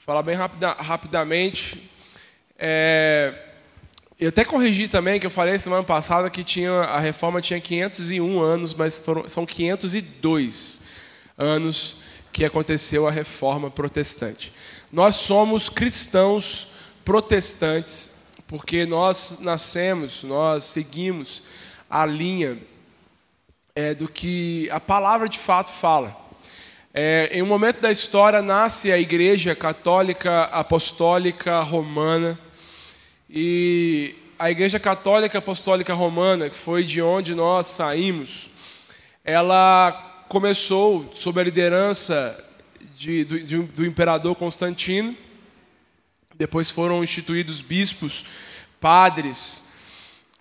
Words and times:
Vou 0.00 0.06
falar 0.06 0.22
bem 0.22 0.34
rapida, 0.34 0.72
rapidamente. 0.72 1.90
É, 2.58 3.34
eu 4.18 4.30
até 4.30 4.46
corrigi 4.46 4.88
também, 4.88 5.20
que 5.20 5.26
eu 5.26 5.30
falei 5.30 5.58
semana 5.58 5.84
passada 5.84 6.30
que 6.30 6.42
tinha, 6.42 6.72
a 6.72 6.98
reforma 6.98 7.42
tinha 7.42 7.60
501 7.60 8.40
anos, 8.40 8.72
mas 8.72 8.98
foram, 8.98 9.28
são 9.28 9.44
502 9.44 10.84
anos 11.36 11.98
que 12.32 12.46
aconteceu 12.46 13.06
a 13.06 13.10
reforma 13.10 13.70
protestante. 13.70 14.54
Nós 14.90 15.16
somos 15.16 15.68
cristãos 15.68 16.68
protestantes, 17.04 18.12
porque 18.48 18.86
nós 18.86 19.38
nascemos, 19.40 20.22
nós 20.22 20.64
seguimos 20.64 21.42
a 21.90 22.06
linha 22.06 22.56
é, 23.74 23.92
do 23.92 24.08
que 24.08 24.66
a 24.70 24.80
palavra 24.80 25.28
de 25.28 25.38
fato 25.38 25.70
fala. 25.70 26.19
É, 26.92 27.30
em 27.32 27.40
um 27.40 27.46
momento 27.46 27.80
da 27.80 27.92
história 27.92 28.42
nasce 28.42 28.90
a 28.90 28.98
Igreja 28.98 29.54
Católica 29.54 30.42
Apostólica 30.46 31.60
Romana 31.60 32.36
e 33.28 34.16
a 34.36 34.50
Igreja 34.50 34.80
Católica 34.80 35.38
Apostólica 35.38 35.94
Romana, 35.94 36.50
que 36.50 36.56
foi 36.56 36.82
de 36.82 37.00
onde 37.00 37.32
nós 37.32 37.68
saímos, 37.68 38.50
ela 39.24 40.24
começou 40.28 41.08
sob 41.14 41.40
a 41.40 41.44
liderança 41.44 42.44
de, 42.96 43.22
do, 43.22 43.62
do 43.62 43.86
imperador 43.86 44.34
Constantino. 44.34 45.14
Depois 46.34 46.72
foram 46.72 47.04
instituídos 47.04 47.60
bispos, 47.60 48.24
padres, 48.80 49.68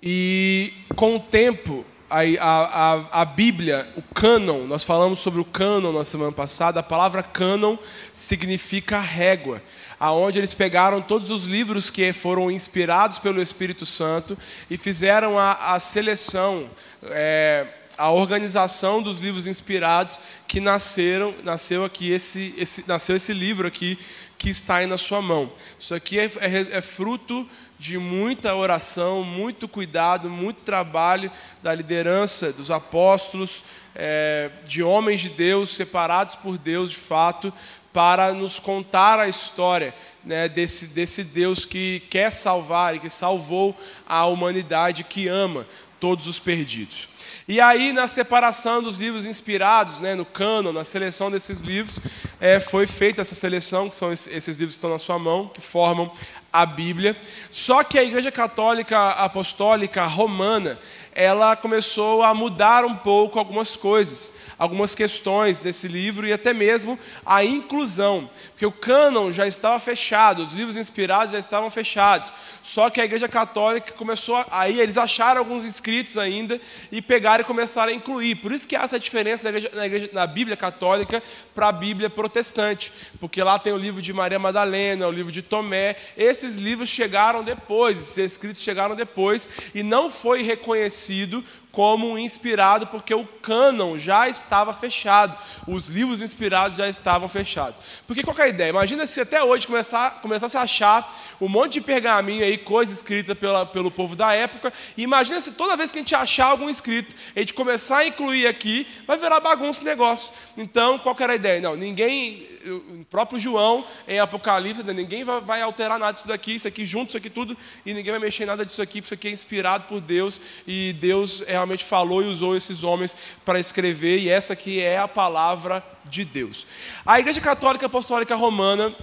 e 0.01 0.73
com 0.95 1.17
o 1.17 1.19
tempo 1.19 1.85
a, 2.09 2.21
a, 2.39 3.21
a, 3.21 3.25
Bíblia, 3.25 3.87
o 3.95 4.01
cânon, 4.01 4.65
nós 4.65 4.83
falamos 4.83 5.19
sobre 5.19 5.39
o 5.39 5.45
cânon 5.45 5.93
na 5.93 6.03
semana 6.03 6.31
passada, 6.31 6.79
a 6.79 6.83
palavra 6.83 7.21
cânon 7.21 7.77
significa 8.13 8.99
régua, 8.99 9.61
aonde 9.99 10.39
eles 10.39 10.53
pegaram 10.53 11.01
todos 11.01 11.29
os 11.29 11.45
livros 11.45 11.91
que 11.91 12.11
foram 12.11 12.49
inspirados 12.49 13.19
pelo 13.19 13.41
Espírito 13.41 13.85
Santo 13.85 14.37
e 14.69 14.77
fizeram 14.77 15.37
a, 15.37 15.75
a 15.75 15.79
seleção, 15.79 16.67
é, 17.03 17.67
a 17.97 18.09
organização 18.09 19.03
dos 19.03 19.19
livros 19.19 19.45
inspirados 19.45 20.19
que 20.47 20.59
nasceram, 20.59 21.33
nasceu 21.43 21.85
aqui 21.85 22.11
esse, 22.11 22.55
esse, 22.57 22.83
nasceu 22.87 23.15
esse 23.15 23.33
livro 23.33 23.67
aqui 23.67 23.99
que 24.39 24.49
está 24.49 24.77
aí 24.77 24.87
na 24.87 24.97
sua 24.97 25.21
mão. 25.21 25.51
Isso 25.77 25.93
aqui 25.93 26.17
é, 26.17 26.31
é, 26.39 26.77
é 26.77 26.81
fruto 26.81 27.47
de 27.77 27.97
muita 27.97 28.55
oração, 28.55 29.23
muito 29.23 29.67
cuidado, 29.67 30.29
muito 30.29 30.61
trabalho 30.61 31.29
da 31.61 31.75
liderança 31.75 32.51
dos 32.53 32.71
apóstolos, 32.71 33.63
é, 33.93 34.49
de 34.65 34.81
homens 34.81 35.21
de 35.21 35.29
Deus, 35.29 35.69
separados 35.69 36.35
por 36.35 36.57
Deus 36.57 36.89
de 36.89 36.95
fato, 36.95 37.53
para 37.91 38.31
nos 38.31 38.59
contar 38.59 39.19
a 39.19 39.27
história 39.27 39.93
né, 40.23 40.47
desse, 40.47 40.87
desse 40.87 41.23
Deus 41.23 41.65
que 41.65 42.01
quer 42.09 42.31
salvar 42.31 42.95
e 42.95 42.99
que 42.99 43.09
salvou 43.09 43.77
a 44.07 44.25
humanidade, 44.25 45.03
que 45.03 45.27
ama 45.27 45.67
todos 45.99 46.27
os 46.27 46.39
perdidos. 46.39 47.09
E 47.49 47.59
aí, 47.59 47.91
na 47.91 48.07
separação 48.07 48.79
dos 48.79 48.99
livros 48.99 49.25
inspirados, 49.25 49.99
né, 49.99 50.13
no 50.13 50.23
cano, 50.23 50.71
na 50.71 50.83
seleção 50.83 51.31
desses 51.31 51.61
livros, 51.61 51.99
é, 52.39 52.59
foi 52.59 52.85
feita 52.85 53.23
essa 53.23 53.33
seleção, 53.33 53.89
que 53.89 53.95
são 53.95 54.13
esses 54.13 54.59
livros 54.59 54.75
que 54.75 54.77
estão 54.77 54.91
na 54.91 54.99
sua 54.99 55.17
mão, 55.17 55.47
que 55.47 55.59
formam 55.59 56.11
a 56.51 56.65
Bíblia. 56.65 57.15
Só 57.51 57.83
que 57.83 57.97
a 57.97 58.03
Igreja 58.03 58.31
Católica 58.31 59.09
Apostólica 59.11 60.05
Romana, 60.05 60.79
ela 61.13 61.55
começou 61.55 62.23
a 62.23 62.33
mudar 62.33 62.85
um 62.85 62.95
pouco 62.95 63.39
algumas 63.39 63.75
coisas, 63.75 64.33
algumas 64.57 64.95
questões 64.95 65.59
desse 65.59 65.87
livro 65.87 66.25
e 66.25 66.31
até 66.31 66.53
mesmo 66.53 66.97
a 67.25 67.43
inclusão, 67.43 68.29
porque 68.51 68.65
o 68.65 68.71
cânon 68.71 69.31
já 69.31 69.47
estava 69.47 69.79
fechado, 69.79 70.41
os 70.41 70.53
livros 70.53 70.77
inspirados 70.77 71.31
já 71.31 71.39
estavam 71.39 71.69
fechados. 71.69 72.31
Só 72.61 72.89
que 72.89 73.01
a 73.01 73.05
Igreja 73.05 73.27
Católica 73.27 73.93
começou 73.93 74.45
aí 74.51 74.79
eles 74.79 74.97
acharam 74.97 75.39
alguns 75.39 75.63
escritos 75.63 76.17
ainda 76.17 76.59
e 76.91 77.01
pegaram 77.01 77.41
e 77.41 77.47
começaram 77.47 77.91
a 77.91 77.95
incluir. 77.95 78.35
Por 78.35 78.51
isso 78.51 78.67
que 78.67 78.75
há 78.75 78.83
essa 78.83 78.99
diferença 78.99 79.43
na, 79.43 79.49
igreja, 79.49 79.71
na, 79.73 79.85
igreja, 79.85 80.09
na 80.13 80.27
Bíblia 80.27 80.55
Católica 80.55 81.23
para 81.55 81.69
a 81.69 81.71
Bíblia 81.71 82.09
Protestante, 82.09 82.93
porque 83.19 83.41
lá 83.41 83.57
tem 83.57 83.73
o 83.73 83.77
livro 83.77 84.01
de 84.01 84.13
Maria 84.13 84.39
Madalena, 84.39 85.07
o 85.07 85.11
livro 85.11 85.31
de 85.31 85.41
Tomé. 85.41 85.95
Esses 86.39 86.55
livros 86.55 86.87
chegaram 86.87 87.43
depois, 87.43 87.99
esses 87.99 88.31
escritos 88.31 88.61
chegaram 88.61 88.95
depois 88.95 89.49
e 89.75 89.83
não 89.83 90.09
foi 90.09 90.41
reconhecido 90.41 91.43
como 91.71 92.17
inspirado, 92.17 92.87
porque 92.87 93.13
o 93.13 93.25
cânon 93.25 93.95
já 93.97 94.27
estava 94.27 94.73
fechado, 94.73 95.37
os 95.67 95.87
livros 95.87 96.21
inspirados 96.21 96.77
já 96.77 96.87
estavam 96.87 97.29
fechados. 97.29 97.79
Porque 98.07 98.23
qual 98.23 98.35
é 98.39 98.43
a 98.43 98.47
ideia? 98.47 98.69
Imagina 98.69 99.05
se 99.05 99.21
até 99.21 99.43
hoje 99.43 99.67
começar, 99.67 100.19
começasse 100.21 100.57
a 100.57 100.61
achar 100.61 101.15
um 101.39 101.47
monte 101.47 101.73
de 101.73 101.81
pergaminho 101.81 102.43
aí, 102.43 102.57
coisa 102.57 102.91
escrita 102.91 103.35
pela, 103.35 103.65
pelo 103.65 103.91
povo 103.91 104.15
da 104.15 104.33
época, 104.33 104.73
e 104.97 105.03
imagina 105.03 105.39
se 105.39 105.51
toda 105.51 105.77
vez 105.77 105.91
que 105.91 105.99
a 105.99 106.01
gente 106.01 106.15
achar 106.15 106.47
algum 106.47 106.69
escrito, 106.69 107.15
a 107.35 107.39
gente 107.39 107.53
começar 107.53 107.99
a 107.99 108.07
incluir 108.07 108.47
aqui, 108.47 108.87
vai 109.05 109.17
virar 109.17 109.39
bagunça 109.39 109.81
o 109.81 109.85
negócio. 109.85 110.33
Então, 110.57 110.97
qual 110.97 111.15
era 111.19 111.33
a 111.33 111.35
ideia? 111.35 111.61
Não, 111.61 111.75
ninguém, 111.75 112.48
o 112.65 113.05
próprio 113.05 113.39
João, 113.39 113.85
em 114.07 114.19
Apocalipse, 114.19 114.83
ninguém 114.93 115.23
vai, 115.23 115.41
vai 115.41 115.61
alterar 115.61 115.97
nada 115.97 116.13
disso 116.13 116.27
daqui, 116.27 116.55
isso 116.55 116.67
aqui 116.67 116.85
junto, 116.85 117.09
isso 117.09 117.17
aqui 117.17 117.29
tudo, 117.29 117.57
e 117.85 117.93
ninguém 117.93 118.11
vai 118.11 118.19
mexer 118.19 118.45
nada 118.45 118.65
disso 118.65 118.81
aqui, 118.81 119.01
porque 119.01 119.07
isso 119.07 119.13
aqui 119.13 119.27
é 119.27 119.31
inspirado 119.31 119.85
por 119.85 120.01
Deus, 120.01 120.39
e 120.67 120.93
Deus 120.93 121.41
realmente 121.47 121.83
falou 121.83 122.21
e 122.21 122.27
usou 122.27 122.55
esses 122.55 122.83
homens 122.83 123.15
para 123.45 123.59
escrever, 123.59 124.19
e 124.19 124.29
essa 124.29 124.53
aqui 124.53 124.81
é 124.81 124.97
a 124.97 125.07
palavra 125.07 125.83
de 126.09 126.25
Deus. 126.25 126.67
A 127.05 127.19
Igreja 127.19 127.41
Católica 127.41 127.85
Apostólica 127.85 128.35
Romana 128.35 128.93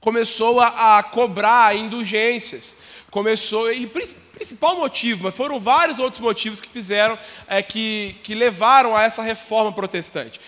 começou 0.00 0.60
a, 0.60 0.98
a 0.98 1.02
cobrar 1.02 1.76
indulgências, 1.76 2.76
começou 3.10 3.72
e 3.72 3.86
principal 4.36 4.76
motivo, 4.76 5.24
mas 5.24 5.34
foram 5.34 5.58
vários 5.58 5.98
outros 5.98 6.20
motivos 6.20 6.60
que 6.60 6.68
fizeram, 6.68 7.18
é, 7.48 7.62
que, 7.62 8.16
que 8.22 8.34
levaram 8.34 8.94
a 8.94 9.02
essa 9.02 9.22
reforma 9.22 9.72
protestante. 9.72 10.38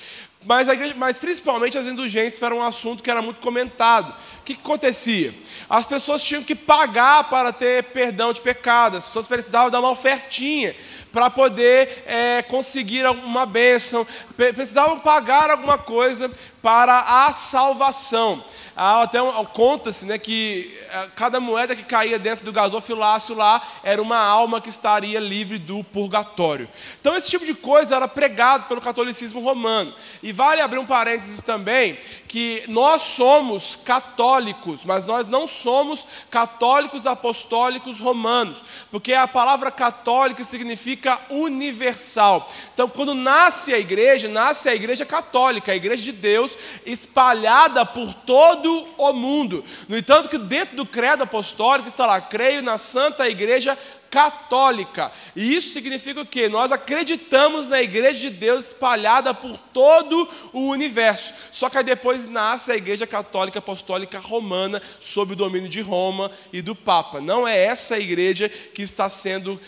Mas, 0.45 0.69
igreja, 0.69 0.95
mas, 0.97 1.19
principalmente 1.19 1.77
as 1.77 1.87
indulgências 1.87 2.41
eram 2.41 2.59
um 2.59 2.63
assunto 2.63 3.03
que 3.03 3.11
era 3.11 3.21
muito 3.21 3.41
comentado. 3.41 4.15
O 4.41 4.45
que, 4.45 4.55
que, 4.55 4.61
acontecia? 4.61 5.35
As 5.69 5.85
pessoas 5.85 6.23
tinham 6.23 6.43
que 6.43 6.55
pagar 6.55 7.29
para 7.29 7.53
ter 7.53 7.85
perdão 7.85 8.33
de 8.33 8.41
pecado, 8.41 8.97
as 8.97 9.05
pessoas 9.05 9.27
precisavam 9.27 9.71
dar 9.71 9.81
uma 9.81 9.91
ofertinha 9.91 10.75
para 11.13 11.29
poder 11.29 12.05
é, 12.07 12.43
conseguir 12.43 13.05
uma 13.07 13.45
bênção, 13.45 14.07
precisavam 14.39 15.01
pagar 15.01 15.51
alguma 15.51 15.77
coisa 15.77 16.31
para 16.63 17.27
a 17.27 17.33
salvação 17.33 18.43
até 18.81 19.19
conta-se 19.55 20.07
né, 20.07 20.19
que 20.19 20.79
eh, 20.93 21.09
cada 21.17 21.41
moeda 21.41 21.75
que 21.75 21.83
caía 21.83 22.17
dentro 22.17 22.45
do 22.45 22.53
gasofilácio 22.53 23.35
lá 23.35 23.61
era 23.83 24.01
uma 24.01 24.19
alma 24.19 24.61
que 24.61 24.69
estaria 24.69 25.19
livre 25.19 25.59
do 25.59 25.83
purgatório. 25.83 26.69
Então 27.01 27.17
esse 27.17 27.29
tipo 27.29 27.45
de 27.45 27.55
coisa 27.55 27.97
era 27.97 28.07
pregado 28.07 28.69
pelo 28.69 28.81
catolicismo 28.81 29.41
romano. 29.41 29.93
E 30.23 30.33
vale 30.33 30.61
abrir 30.61 30.79
um 30.79 30.87
parênteses 30.87 31.43
também 31.43 31.99
que 32.29 32.63
nós 32.69 33.03
somos 33.03 33.75
católicos, 33.75 34.85
mas 34.85 35.05
nós 35.05 35.27
não 35.27 35.49
somos 35.49 36.07
católicos 36.31 37.05
apostólicos 37.05 37.99
romanos, 37.99 38.63
porque 38.93 39.13
a 39.13 39.27
palavra 39.27 39.73
católica 39.73 40.45
significa 40.45 41.19
universal. 41.31 42.49
Então 42.75 42.89
quando 42.89 43.13
nasce 43.13 43.75
a 43.75 43.79
igreja, 43.79 44.28
nasce 44.29 44.69
a 44.69 44.75
igreja 44.75 45.05
católica, 45.05 45.73
a 45.73 45.77
igreja 45.77 46.03
de 46.03 46.13
Deus 46.13 46.57
espalhada 46.87 47.85
por 47.85 48.15
todo 48.15 48.89
o 48.97 49.13
mundo. 49.13 49.65
No 49.89 49.97
entanto, 49.97 50.29
que 50.29 50.39
dentro 50.39 50.77
do 50.77 50.87
credo 50.87 51.25
apostólico 51.25 51.89
está 51.89 52.07
lá, 52.07 52.21
creio 52.21 52.63
na 52.63 52.79
Santa 52.79 53.29
Igreja 53.29 53.77
católica. 54.11 55.13
E 55.35 55.55
isso 55.55 55.73
significa 55.73 56.21
o 56.21 56.27
quê? 56.27 56.49
Nós 56.49 56.73
acreditamos 56.73 57.69
na 57.69 57.81
igreja 57.83 58.19
de 58.19 58.31
Deus 58.31 58.69
espalhada 58.69 59.33
por 59.35 59.57
todo 59.59 60.29
o 60.53 60.69
universo. 60.69 61.35
Só 61.51 61.69
que 61.69 61.79
aí 61.79 61.85
depois 61.85 62.27
nasce 62.27 62.73
a 62.73 62.77
igreja 62.77 63.07
católica 63.07 63.59
apostólica 63.59 64.19
romana 64.19 64.83
sob 65.01 65.33
o 65.33 65.37
domínio 65.37 65.69
de 65.69 65.81
Roma 65.81 66.31
e 66.53 66.63
do 66.63 66.75
Papa. 66.75 67.21
Não 67.21 67.47
é 67.47 67.59
essa 67.59 67.99
igreja 67.99 68.49
que 68.49 68.83
está 68.83 69.09
sendo 69.09 69.61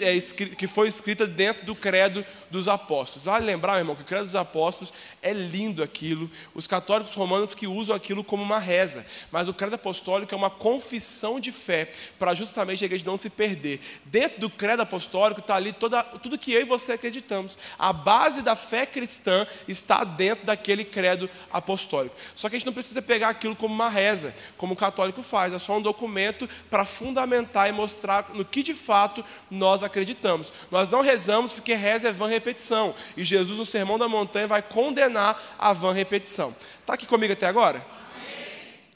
é, 0.00 0.18
que 0.56 0.66
foi 0.66 0.88
escrita 0.88 1.26
dentro 1.26 1.66
do 1.66 1.74
credo 1.74 2.24
dos 2.50 2.68
apóstolos. 2.68 3.26
Vale 3.26 3.44
lembrar, 3.44 3.72
meu 3.72 3.80
irmão, 3.80 3.96
que 3.96 4.02
o 4.02 4.06
credo 4.06 4.24
dos 4.24 4.36
apóstolos 4.36 4.92
é 5.24 5.32
lindo 5.32 5.82
aquilo. 5.82 6.30
Os 6.54 6.66
católicos 6.66 7.14
romanos 7.14 7.54
que 7.54 7.66
usam 7.66 7.96
aquilo 7.96 8.22
como 8.22 8.42
uma 8.42 8.58
reza, 8.58 9.06
mas 9.32 9.48
o 9.48 9.54
credo 9.54 9.74
apostólico 9.74 10.34
é 10.34 10.36
uma 10.36 10.50
confissão 10.50 11.40
de 11.40 11.50
fé 11.50 11.90
para 12.18 12.34
justamente 12.34 12.84
a 12.84 12.86
igreja 12.86 13.04
não 13.06 13.16
se 13.16 13.30
perder 13.30 13.80
Dentro 14.04 14.38
do 14.38 14.50
credo 14.50 14.82
apostólico 14.82 15.40
está 15.40 15.56
ali 15.56 15.72
toda, 15.72 16.02
tudo 16.02 16.36
que 16.36 16.52
eu 16.52 16.60
e 16.60 16.64
você 16.64 16.92
acreditamos. 16.92 17.58
A 17.78 17.92
base 17.92 18.42
da 18.42 18.54
fé 18.54 18.84
cristã 18.84 19.46
está 19.66 20.04
dentro 20.04 20.44
daquele 20.44 20.84
credo 20.84 21.28
apostólico. 21.50 22.14
Só 22.34 22.48
que 22.48 22.56
a 22.56 22.58
gente 22.58 22.66
não 22.66 22.72
precisa 22.72 23.00
pegar 23.00 23.30
aquilo 23.30 23.56
como 23.56 23.74
uma 23.74 23.88
reza, 23.88 24.34
como 24.58 24.74
o 24.74 24.76
católico 24.76 25.22
faz. 25.22 25.54
É 25.54 25.58
só 25.58 25.78
um 25.78 25.82
documento 25.82 26.48
para 26.68 26.84
fundamentar 26.84 27.68
e 27.68 27.72
mostrar 27.72 28.30
no 28.34 28.44
que 28.44 28.62
de 28.62 28.74
fato 28.74 29.24
nós 29.50 29.82
acreditamos. 29.82 30.52
Nós 30.70 30.90
não 30.90 31.00
rezamos 31.00 31.52
porque 31.52 31.72
reza 31.72 32.08
é 32.08 32.12
vã 32.12 32.26
repetição. 32.26 32.94
E 33.16 33.24
Jesus, 33.24 33.58
no 33.58 33.64
Sermão 33.64 33.98
da 33.98 34.06
Montanha, 34.06 34.46
vai 34.46 34.60
condenar 34.60 35.13
a 35.20 35.72
vã 35.72 35.92
repetição. 35.92 36.54
Está 36.80 36.94
aqui 36.94 37.06
comigo 37.06 37.32
até 37.32 37.46
agora? 37.46 37.84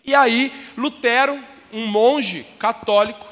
E 0.05 0.15
aí, 0.15 0.53
Lutero, 0.77 1.39
um 1.73 1.87
monge 1.87 2.45
católico, 2.59 3.27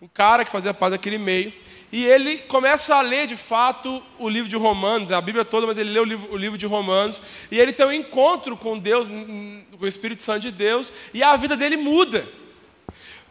um 0.00 0.06
cara 0.06 0.44
que 0.44 0.50
fazia 0.50 0.72
parte 0.72 0.92
daquele 0.92 1.18
meio, 1.18 1.52
e 1.90 2.04
ele 2.04 2.38
começa 2.38 2.94
a 2.94 3.00
ler 3.00 3.26
de 3.26 3.36
fato 3.36 4.02
o 4.18 4.28
livro 4.28 4.48
de 4.48 4.56
Romanos, 4.56 5.12
a 5.12 5.20
Bíblia 5.20 5.44
toda, 5.44 5.66
mas 5.66 5.78
ele 5.78 5.90
lê 5.90 6.00
o 6.00 6.04
livro, 6.04 6.32
o 6.32 6.36
livro 6.36 6.58
de 6.58 6.66
Romanos, 6.66 7.22
e 7.50 7.58
ele 7.58 7.72
tem 7.72 7.86
um 7.86 7.92
encontro 7.92 8.56
com 8.56 8.78
Deus, 8.78 9.08
com 9.08 9.84
o 9.84 9.86
Espírito 9.86 10.22
Santo 10.22 10.40
de 10.40 10.50
Deus, 10.50 10.92
e 11.14 11.22
a 11.22 11.36
vida 11.36 11.56
dele 11.56 11.76
muda. 11.76 12.26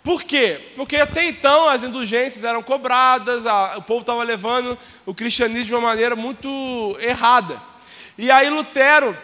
Por 0.03 0.23
quê? 0.23 0.59
Porque 0.75 0.97
até 0.97 1.25
então 1.25 1.67
as 1.67 1.83
indulgências 1.83 2.43
eram 2.43 2.61
cobradas, 2.61 3.45
a, 3.45 3.77
o 3.77 3.81
povo 3.81 4.01
estava 4.01 4.23
levando 4.23 4.77
o 5.05 5.13
cristianismo 5.13 5.63
de 5.63 5.73
uma 5.73 5.81
maneira 5.81 6.15
muito 6.15 6.95
errada. 6.99 7.59
E 8.17 8.31
aí 8.31 8.49
Lutero, 8.49 9.17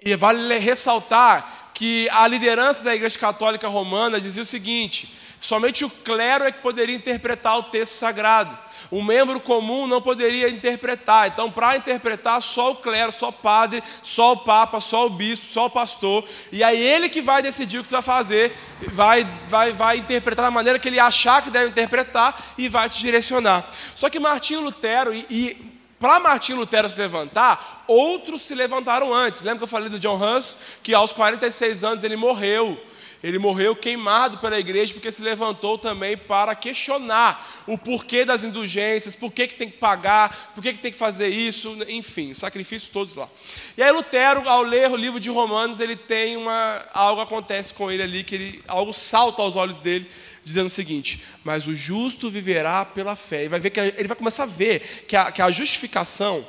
e 0.00 0.14
vale 0.16 0.58
ressaltar 0.58 1.70
que 1.74 2.08
a 2.10 2.26
liderança 2.26 2.82
da 2.82 2.94
Igreja 2.94 3.18
Católica 3.18 3.68
Romana 3.68 4.20
dizia 4.20 4.42
o 4.42 4.46
seguinte: 4.46 5.14
Somente 5.40 5.84
o 5.84 5.90
clero 5.90 6.44
é 6.44 6.52
que 6.52 6.60
poderia 6.60 6.96
interpretar 6.96 7.58
o 7.58 7.64
texto 7.64 7.92
sagrado. 7.92 8.56
Um 8.90 9.02
membro 9.02 9.40
comum 9.40 9.86
não 9.86 10.00
poderia 10.00 10.48
interpretar. 10.48 11.28
Então, 11.28 11.50
para 11.50 11.76
interpretar, 11.76 12.40
só 12.40 12.72
o 12.72 12.76
clero, 12.76 13.12
só 13.12 13.28
o 13.28 13.32
padre, 13.32 13.82
só 14.02 14.32
o 14.32 14.36
papa, 14.36 14.80
só 14.80 15.06
o 15.06 15.10
bispo, 15.10 15.46
só 15.46 15.66
o 15.66 15.70
pastor. 15.70 16.24
E 16.52 16.62
aí 16.62 16.80
ele 16.80 17.08
que 17.08 17.20
vai 17.20 17.42
decidir 17.42 17.78
o 17.78 17.82
que 17.82 17.88
você 17.88 17.96
vai 17.96 18.02
fazer, 18.02 18.56
vai, 18.88 19.26
vai, 19.48 19.72
vai 19.72 19.98
interpretar 19.98 20.44
da 20.44 20.50
maneira 20.50 20.78
que 20.78 20.88
ele 20.88 21.00
achar 21.00 21.42
que 21.42 21.50
deve 21.50 21.70
interpretar 21.70 22.54
e 22.56 22.68
vai 22.68 22.88
te 22.88 23.00
direcionar. 23.00 23.68
Só 23.94 24.08
que 24.08 24.20
Martinho 24.20 24.60
Lutero, 24.60 25.12
e, 25.12 25.26
e 25.28 25.75
para 25.98 26.20
Martinho 26.20 26.58
Lutero 26.58 26.88
se 26.90 26.98
levantar, 26.98 27.84
outros 27.86 28.42
se 28.42 28.54
levantaram 28.54 29.14
antes. 29.14 29.40
Lembra 29.40 29.58
que 29.58 29.64
eu 29.64 29.68
falei 29.68 29.88
do 29.88 29.98
John 29.98 30.20
Hus? 30.20 30.58
Que 30.82 30.92
aos 30.92 31.12
46 31.12 31.84
anos 31.84 32.04
ele 32.04 32.16
morreu. 32.16 32.78
Ele 33.22 33.38
morreu 33.38 33.74
queimado 33.74 34.38
pela 34.38 34.58
igreja 34.58 34.92
porque 34.92 35.10
se 35.10 35.22
levantou 35.22 35.78
também 35.78 36.16
para 36.16 36.54
questionar 36.54 37.64
o 37.66 37.76
porquê 37.76 38.24
das 38.24 38.44
indulgências, 38.44 39.16
por 39.16 39.32
que, 39.32 39.48
que 39.48 39.54
tem 39.54 39.70
que 39.70 39.78
pagar, 39.78 40.52
por 40.54 40.62
que, 40.62 40.74
que 40.74 40.78
tem 40.78 40.92
que 40.92 40.98
fazer 40.98 41.28
isso, 41.28 41.76
enfim, 41.88 42.32
sacrifícios 42.34 42.90
todos 42.90 43.16
lá. 43.16 43.28
E 43.76 43.82
aí 43.82 43.90
Lutero, 43.90 44.48
ao 44.48 44.62
ler 44.62 44.90
o 44.90 44.96
livro 44.96 45.18
de 45.18 45.30
Romanos, 45.30 45.80
ele 45.80 45.96
tem 45.96 46.36
uma. 46.36 46.84
algo 46.92 47.20
acontece 47.20 47.74
com 47.74 47.90
ele 47.90 48.02
ali, 48.02 48.22
que 48.22 48.34
ele, 48.34 48.62
algo 48.68 48.92
salta 48.92 49.42
aos 49.42 49.56
olhos 49.56 49.78
dele, 49.78 50.08
dizendo 50.46 50.66
o 50.66 50.70
seguinte: 50.70 51.26
Mas 51.42 51.66
o 51.66 51.74
justo 51.74 52.30
viverá 52.30 52.84
pela 52.84 53.16
fé. 53.16 53.44
E 53.44 53.48
vai 53.48 53.58
ver 53.58 53.70
que 53.70 53.80
ele 53.80 54.06
vai 54.06 54.16
começar 54.16 54.44
a 54.44 54.46
ver 54.46 55.04
que 55.08 55.16
a, 55.16 55.32
que 55.32 55.42
a 55.42 55.50
justificação 55.50 56.46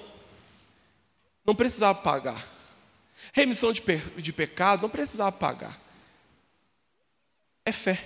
não 1.43 1.55
precisava 1.55 1.97
pagar. 1.97 2.45
Remissão 3.33 3.71
de, 3.71 3.81
de 3.81 4.31
pecado 4.31 4.83
não 4.83 4.89
precisava 4.89 5.31
pagar 5.31 5.87
é 7.67 7.71
fé. 7.73 8.01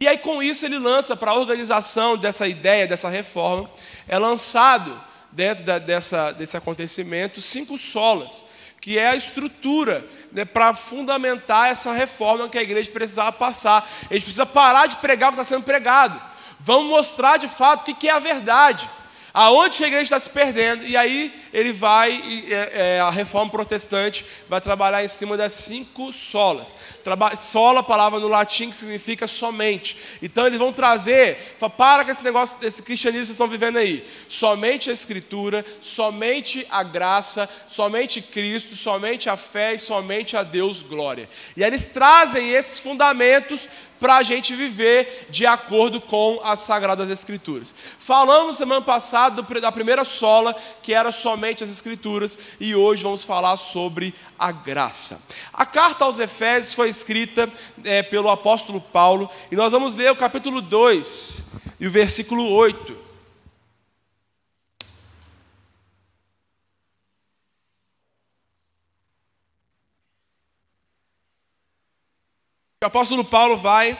E 0.00 0.08
aí, 0.08 0.16
com 0.16 0.42
isso, 0.42 0.64
ele 0.64 0.78
lança 0.78 1.14
para 1.14 1.32
a 1.32 1.34
organização 1.34 2.16
dessa 2.16 2.48
ideia, 2.48 2.86
dessa 2.86 3.10
reforma, 3.10 3.70
é 4.08 4.18
lançado, 4.18 4.98
dentro 5.30 5.64
da, 5.64 5.78
dessa, 5.78 6.32
desse 6.32 6.56
acontecimento, 6.56 7.42
cinco 7.42 7.76
solas, 7.76 8.42
que 8.84 8.98
é 8.98 9.08
a 9.08 9.16
estrutura 9.16 10.04
né, 10.30 10.44
para 10.44 10.74
fundamentar 10.74 11.70
essa 11.70 11.90
reforma 11.94 12.50
que 12.50 12.58
a 12.58 12.62
igreja 12.62 12.92
precisava 12.92 13.32
passar. 13.32 13.78
A 13.78 14.12
gente 14.12 14.24
precisa 14.24 14.44
parar 14.44 14.86
de 14.86 14.96
pregar 14.96 15.30
o 15.30 15.32
que 15.32 15.40
está 15.40 15.54
sendo 15.54 15.64
pregado. 15.64 16.20
Vamos 16.60 16.90
mostrar 16.90 17.38
de 17.38 17.48
fato 17.48 17.90
o 17.90 17.94
que 17.94 18.10
é 18.10 18.12
a 18.12 18.18
verdade 18.18 18.86
aonde 19.34 19.82
a 19.82 19.88
igreja 19.88 20.04
está 20.04 20.20
se 20.20 20.30
perdendo, 20.30 20.86
e 20.86 20.96
aí 20.96 21.34
ele 21.52 21.72
vai, 21.72 22.44
é, 22.48 22.96
é, 22.96 23.00
a 23.00 23.10
reforma 23.10 23.50
protestante 23.50 24.24
vai 24.48 24.60
trabalhar 24.60 25.02
em 25.02 25.08
cima 25.08 25.36
das 25.36 25.52
cinco 25.52 26.12
solas. 26.12 26.74
Traba 27.02 27.34
sola, 27.34 27.82
palavra 27.82 28.20
no 28.20 28.28
latim 28.28 28.70
que 28.70 28.76
significa 28.76 29.26
somente. 29.26 29.98
Então 30.22 30.46
eles 30.46 30.60
vão 30.60 30.72
trazer, 30.72 31.56
para 31.76 32.04
com 32.04 32.12
esse 32.12 32.22
negócio, 32.22 32.56
esse 32.62 32.80
cristianismo 32.80 33.22
que 33.22 33.26
vocês 33.26 33.34
estão 33.34 33.48
vivendo 33.48 33.76
aí. 33.76 34.08
Somente 34.28 34.88
a 34.88 34.92
Escritura, 34.92 35.64
somente 35.80 36.64
a 36.70 36.84
graça, 36.84 37.48
somente 37.66 38.22
Cristo, 38.22 38.76
somente 38.76 39.28
a 39.28 39.36
fé 39.36 39.74
e 39.74 39.78
somente 39.80 40.36
a 40.36 40.44
Deus 40.44 40.80
glória. 40.80 41.28
E 41.56 41.64
aí 41.64 41.70
eles 41.70 41.88
trazem 41.88 42.52
esses 42.52 42.78
fundamentos 42.78 43.68
para 44.04 44.16
a 44.16 44.22
gente 44.22 44.54
viver 44.54 45.28
de 45.30 45.46
acordo 45.46 45.98
com 45.98 46.38
as 46.44 46.60
Sagradas 46.60 47.08
Escrituras. 47.08 47.74
Falamos 47.98 48.56
semana 48.56 48.82
passada 48.82 49.40
da 49.62 49.72
primeira 49.72 50.04
sola, 50.04 50.54
que 50.82 50.92
era 50.92 51.10
somente 51.10 51.64
as 51.64 51.70
Escrituras, 51.70 52.38
e 52.60 52.74
hoje 52.74 53.02
vamos 53.02 53.24
falar 53.24 53.56
sobre 53.56 54.14
a 54.38 54.52
graça. 54.52 55.22
A 55.54 55.64
carta 55.64 56.04
aos 56.04 56.18
Efésios 56.18 56.74
foi 56.74 56.90
escrita 56.90 57.50
é, 57.82 58.02
pelo 58.02 58.28
apóstolo 58.28 58.78
Paulo, 58.78 59.30
e 59.50 59.56
nós 59.56 59.72
vamos 59.72 59.94
ler 59.94 60.12
o 60.12 60.16
capítulo 60.16 60.60
2 60.60 61.44
e 61.80 61.86
o 61.86 61.90
versículo 61.90 62.46
8. 62.50 63.03
O 72.84 72.86
apóstolo 72.86 73.24
Paulo 73.24 73.56
vai 73.56 73.98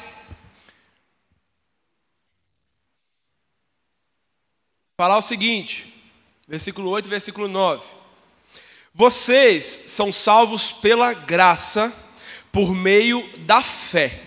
falar 5.01 5.17
o 5.17 5.23
seguinte, 5.23 5.87
versículo 6.47 6.91
8, 6.91 7.09
versículo 7.09 7.49
9. 7.49 7.83
Vocês 8.95 9.65
são 9.65 10.13
salvos 10.13 10.71
pela 10.71 11.15
graça, 11.15 11.91
por 12.53 12.75
meio 12.75 13.27
da 13.47 13.63
fé. 13.63 14.21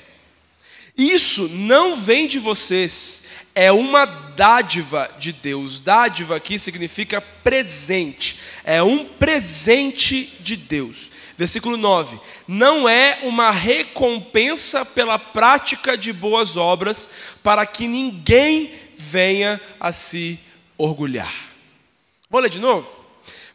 Isso 0.98 1.48
não 1.50 1.96
vem 1.96 2.28
de 2.28 2.40
vocês, 2.40 3.22
é 3.54 3.72
uma 3.72 4.06
dádiva 4.06 5.08
de 5.20 5.34
Deus. 5.34 5.80
Dádiva 5.80 6.36
aqui 6.36 6.58
significa 6.58 7.22
presente, 7.22 8.40
é 8.64 8.82
um 8.82 9.06
presente 9.06 10.36
de 10.42 10.56
Deus. 10.56 11.12
Versículo 11.38 11.78
9: 11.78 12.20
Não 12.48 12.90
é 12.90 13.20
uma 13.22 13.52
recompensa 13.52 14.84
pela 14.84 15.20
prática 15.20 15.96
de 15.96 16.12
boas 16.12 16.58
obras, 16.58 17.08
para 17.44 17.66
que 17.66 17.88
ninguém 17.88 18.74
venha 18.98 19.62
a 19.80 19.92
se 19.92 20.40
orgulhar. 20.78 21.34
Vou 22.30 22.42
ler 22.42 22.50
de 22.50 22.60
novo? 22.60 22.90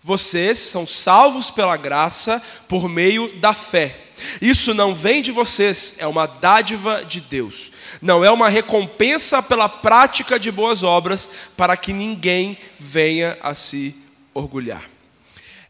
Vocês 0.01 0.59
são 0.59 0.87
salvos 0.87 1.51
pela 1.51 1.77
graça 1.77 2.43
por 2.69 2.89
meio 2.89 3.37
da 3.39 3.53
fé. 3.53 3.99
Isso 4.41 4.73
não 4.73 4.95
vem 4.95 5.21
de 5.21 5.33
vocês, 5.33 5.97
é 5.99 6.07
uma 6.07 6.27
dádiva 6.27 7.05
de 7.05 7.21
Deus. 7.21 7.73
Não 8.01 8.25
é 8.25 8.31
uma 8.31 8.49
recompensa 8.49 9.43
pela 9.43 9.69
prática 9.69 10.39
de 10.39 10.51
boas 10.51 10.83
obras, 10.83 11.29
para 11.57 11.77
que 11.77 11.93
ninguém 11.93 12.57
venha 12.79 13.37
a 13.43 13.55
se 13.55 13.97
orgulhar. 14.33 14.89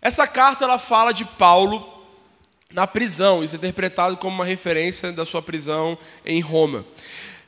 Essa 0.00 0.26
carta 0.26 0.64
ela 0.64 0.78
fala 0.78 1.12
de 1.12 1.24
Paulo 1.24 1.91
na 2.72 2.86
prisão. 2.86 3.42
Isso 3.44 3.54
é 3.54 3.58
interpretado 3.58 4.16
como 4.16 4.34
uma 4.34 4.44
referência 4.44 5.12
da 5.12 5.24
sua 5.24 5.42
prisão 5.42 5.96
em 6.24 6.40
Roma. 6.40 6.84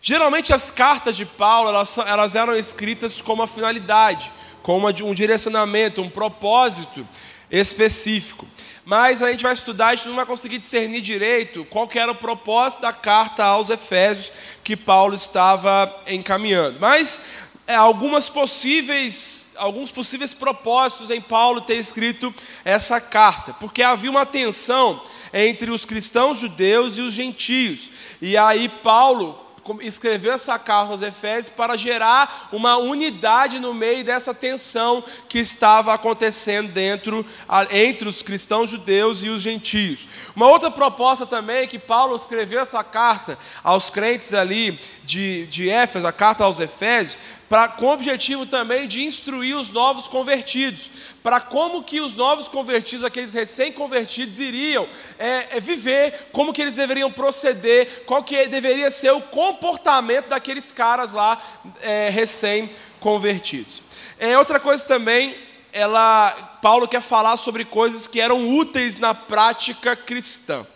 Geralmente 0.01 0.53
as 0.53 0.71
cartas 0.71 1.17
de 1.17 1.25
Paulo 1.25 1.71
elas, 1.71 1.97
elas 1.99 2.35
eram 2.35 2.55
escritas 2.55 3.23
com 3.23 3.33
uma 3.33 3.47
finalidade, 3.47 4.31
com 4.63 4.77
uma, 4.77 4.91
um 5.03 5.15
direcionamento, 5.15 6.03
um 6.03 6.11
propósito 6.11 7.07
específico. 7.51 8.47
Mas 8.85 9.23
a 9.23 9.31
gente 9.31 9.43
vai 9.43 9.55
estudar, 9.55 9.89
a 9.89 9.95
gente 9.95 10.09
não 10.09 10.17
vai 10.17 10.27
conseguir 10.27 10.59
discernir 10.59 11.01
direito 11.01 11.65
qual 11.65 11.89
era 11.95 12.13
o 12.13 12.15
propósito 12.15 12.83
da 12.83 12.93
carta 12.93 13.43
aos 13.45 13.71
Efésios 13.71 14.31
que 14.63 14.77
Paulo 14.77 15.15
estava 15.15 16.03
encaminhando. 16.07 16.79
Mas 16.79 17.23
é, 17.67 17.75
algumas 17.75 18.29
possíveis, 18.29 19.53
alguns 19.57 19.91
possíveis 19.91 20.35
propósitos 20.35 21.11
em 21.11 21.21
Paulo 21.21 21.63
ter 21.63 21.77
escrito 21.77 22.35
essa 22.65 23.01
carta, 23.01 23.55
porque 23.55 23.83
havia 23.83 24.11
uma 24.11 24.27
tensão 24.27 25.03
entre 25.33 25.71
os 25.71 25.85
cristãos 25.85 26.39
judeus 26.39 26.99
e 26.99 27.01
os 27.01 27.15
gentios. 27.15 27.91
E 28.21 28.37
aí 28.37 28.69
Paulo 28.69 29.45
escreveu 29.81 30.33
essa 30.33 30.59
carta 30.59 30.93
aos 30.93 31.03
Efésios 31.03 31.49
para 31.49 31.77
gerar 31.77 32.51
uma 32.53 32.77
unidade 32.77 33.59
no 33.59 33.73
meio 33.73 34.05
dessa 34.05 34.35
tensão 34.35 35.03
que 35.29 35.39
estava 35.39 35.95
acontecendo 35.95 36.71
dentro 36.71 37.25
entre 37.71 38.09
os 38.09 38.23
cristãos 38.23 38.71
judeus 38.71 39.23
e 39.23 39.31
os 39.31 39.41
gentios. 39.41 40.07
Uma 40.37 40.49
outra 40.49 40.71
proposta 40.71 41.25
também 41.25 41.63
é 41.63 41.67
que 41.67 41.79
Paulo 41.79 42.15
escreveu 42.15 42.61
essa 42.61 42.85
carta 42.85 43.39
aos 43.63 43.89
crentes 43.89 44.35
ali 44.35 44.79
de, 45.03 45.47
de 45.47 45.71
Éfeso, 45.71 46.07
a 46.07 46.13
carta 46.13 46.45
aos 46.45 46.61
Efésios, 46.61 47.19
pra, 47.55 47.69
com 47.69 47.87
o 47.87 47.93
objetivo 47.93 48.45
também 48.47 48.89
de 48.89 49.05
instruir 49.05 49.57
os 49.57 49.71
novos 49.71 50.09
convertidos, 50.09 50.91
para 51.23 51.41
como 51.41 51.85
que 51.85 52.01
os 52.01 52.13
novos 52.13 52.49
convertidos, 52.49 53.05
aqueles 53.05 53.33
recém-convertidos, 53.33 54.41
iriam 54.41 54.89
é, 55.17 55.57
é, 55.57 55.61
viver, 55.61 56.31
como 56.33 56.53
que 56.53 56.61
eles 56.61 56.75
deveriam 56.75 57.13
proceder, 57.13 58.03
qual 58.07 58.25
que 58.25 58.49
deveria 58.49 58.91
ser 58.91 59.13
o 59.13 59.21
comportamento 59.21 60.31
daqueles 60.31 60.73
caras 60.73 61.13
lá 61.13 61.41
é, 61.81 62.09
recém-convertidos. 62.09 63.85
É, 64.19 64.37
outra 64.37 64.59
coisa 64.59 64.85
também, 64.85 65.37
ela, 65.73 66.33
Paulo 66.61 66.89
quer 66.89 67.03
falar 67.03 67.37
sobre 67.37 67.65
coisas 67.65 68.09
que 68.09 68.21
eram 68.21 68.51
úteis 68.51 68.97
na 68.97 69.15
prática 69.15 69.95
cristã. 69.95 70.67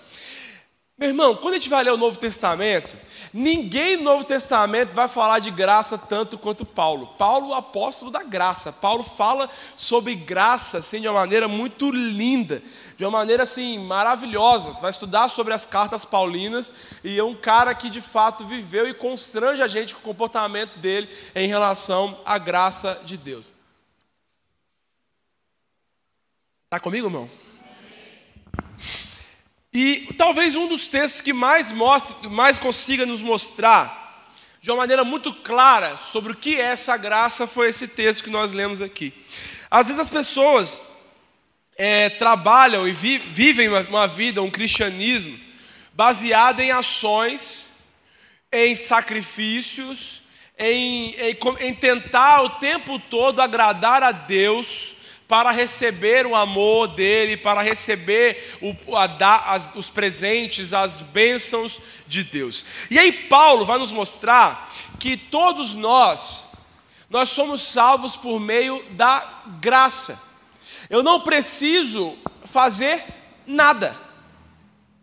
Meu 0.97 1.09
irmão, 1.09 1.35
quando 1.35 1.55
a 1.55 1.57
gente 1.57 1.71
vai 1.71 1.83
ler 1.83 1.93
o 1.93 1.97
Novo 1.97 2.21
Testamento, 2.21 2.97
ninguém 3.33 3.97
no 3.97 4.05
Novo 4.05 4.25
Testamento 4.25 4.95
vai 4.95 5.09
falar 5.09 5.39
de 5.39 5.51
graça 5.51 5.99
tanto 5.99 6.39
quanto 6.39 6.65
Paulo. 6.65 7.09
Paulo, 7.19 7.49
o 7.49 7.55
apóstolo 7.55 8.11
da 8.11 8.23
graça. 8.23 8.73
Paulo 8.73 9.03
fala 9.03 9.51
sobre 9.77 10.15
graça 10.15 10.79
assim, 10.79 11.01
de 11.01 11.09
uma 11.09 11.21
maneira 11.21 11.49
muito 11.49 11.91
linda, 11.91 12.63
de 12.97 13.05
uma 13.05 13.11
maneira 13.11 13.43
assim 13.43 13.79
maravilhosa. 13.79 14.73
Você 14.73 14.81
vai 14.81 14.91
estudar 14.91 15.29
sobre 15.29 15.55
as 15.55 15.67
cartas 15.67 16.05
paulinas 16.05 16.73
e 17.03 17.19
é 17.19 17.25
um 17.25 17.35
cara 17.35 17.75
que 17.75 17.91
de 17.91 18.01
fato 18.01 18.45
viveu 18.45 18.89
e 18.89 18.95
constrange 18.95 19.63
a 19.63 19.69
gente 19.69 19.95
com 19.95 20.01
o 20.01 20.05
comportamento 20.05 20.79
dele 20.79 21.09
em 21.35 21.47
relação 21.47 22.19
à 22.25 22.39
graça 22.39 23.01
de 23.05 23.17
Deus. 23.17 23.47
Está 26.67 26.79
comigo, 26.79 27.07
irmão? 27.07 27.31
E 29.73 30.15
talvez 30.17 30.55
um 30.55 30.67
dos 30.67 30.89
textos 30.89 31.21
que 31.21 31.33
mais, 31.33 31.71
mostre, 31.73 32.29
mais 32.29 32.59
consiga 32.59 33.05
nos 33.05 33.21
mostrar 33.21 33.99
de 34.61 34.71
uma 34.71 34.79
maneira 34.79 35.05
muito 35.05 35.33
clara 35.33 35.97
sobre 35.97 36.33
o 36.33 36.37
que 36.37 36.61
é 36.61 36.65
essa 36.65 36.97
graça 36.97 37.47
foi 37.47 37.69
esse 37.69 37.87
texto 37.87 38.25
que 38.25 38.31
nós 38.31 38.53
lemos 38.53 38.83
aqui. 38.83 39.13
Às 39.71 39.87
vezes 39.87 40.01
as 40.01 40.11
pessoas 40.11 40.81
é, 41.77 42.11
trabalham 42.11 42.89
e 42.89 42.93
vi, 42.93 43.19
vivem 43.19 43.69
uma, 43.69 43.81
uma 43.83 44.09
vida, 44.09 44.43
um 44.43 44.51
cristianismo, 44.51 45.39
baseado 45.93 46.61
em 46.61 46.73
ações, 46.73 47.75
em 48.51 48.75
sacrifícios, 48.75 50.23
em, 50.59 51.15
em, 51.15 51.39
em 51.61 51.75
tentar 51.75 52.43
o 52.43 52.51
tempo 52.51 52.99
todo 52.99 53.41
agradar 53.41 54.03
a 54.03 54.11
Deus 54.11 54.97
para 55.29 55.51
receber 55.51 56.27
o 56.27 56.35
amor 56.35 56.89
dele, 56.89 57.37
para 57.37 57.61
receber 57.61 58.59
o, 58.63 58.97
a, 58.97 59.53
as, 59.53 59.71
os 59.75 59.91
presentes, 59.91 60.73
as 60.73 61.03
bênçãos 61.03 61.81
de 62.07 62.25
Deus. 62.25 62.65
E 62.91 62.99
aí 62.99 63.13
Paulo 63.13 63.67
vai 63.67 63.79
nos 63.79 63.93
mostrar 63.93 64.73
que 64.99 65.19
todos 65.19 65.75
nós, 65.75 66.51
nós 67.11 67.29
somos 67.29 67.61
salvos 67.61 68.17
por 68.17 68.41
meio 68.41 68.83
da 68.93 69.43
graça. 69.61 70.21
Eu 70.89 71.03
não 71.03 71.21
preciso 71.21 72.17
fazer 72.47 73.05
nada. 73.47 73.95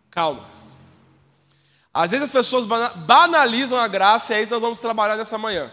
Calma. 0.10 0.50
Às 1.94 2.12
vezes 2.12 2.26
as 2.26 2.32
pessoas 2.32 2.66
banalizam 2.66 3.78
a 3.78 3.88
graça 3.88 4.34
e 4.34 4.38
é 4.38 4.42
isso 4.42 4.50
que 4.50 4.56
nós 4.56 4.62
vamos 4.62 4.80
trabalhar 4.80 5.16
nessa 5.18 5.38
manhã. 5.38 5.72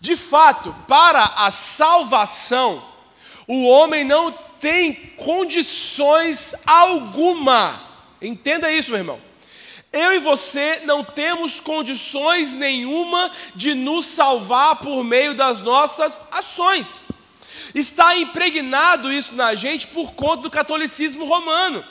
De 0.00 0.16
fato, 0.16 0.74
para 0.88 1.22
a 1.22 1.50
salvação, 1.52 2.89
o 3.52 3.66
homem 3.66 4.04
não 4.04 4.30
tem 4.60 4.94
condições 5.16 6.54
alguma. 6.64 7.82
Entenda 8.22 8.70
isso, 8.70 8.92
meu 8.92 9.00
irmão. 9.00 9.20
Eu 9.92 10.14
e 10.14 10.20
você 10.20 10.82
não 10.84 11.02
temos 11.02 11.60
condições 11.60 12.54
nenhuma 12.54 13.28
de 13.56 13.74
nos 13.74 14.06
salvar 14.06 14.76
por 14.76 15.02
meio 15.02 15.34
das 15.34 15.62
nossas 15.62 16.22
ações. 16.30 17.04
Está 17.74 18.16
impregnado 18.16 19.12
isso 19.12 19.34
na 19.34 19.52
gente 19.56 19.88
por 19.88 20.12
conta 20.12 20.42
do 20.42 20.50
catolicismo 20.50 21.24
romano. 21.24 21.84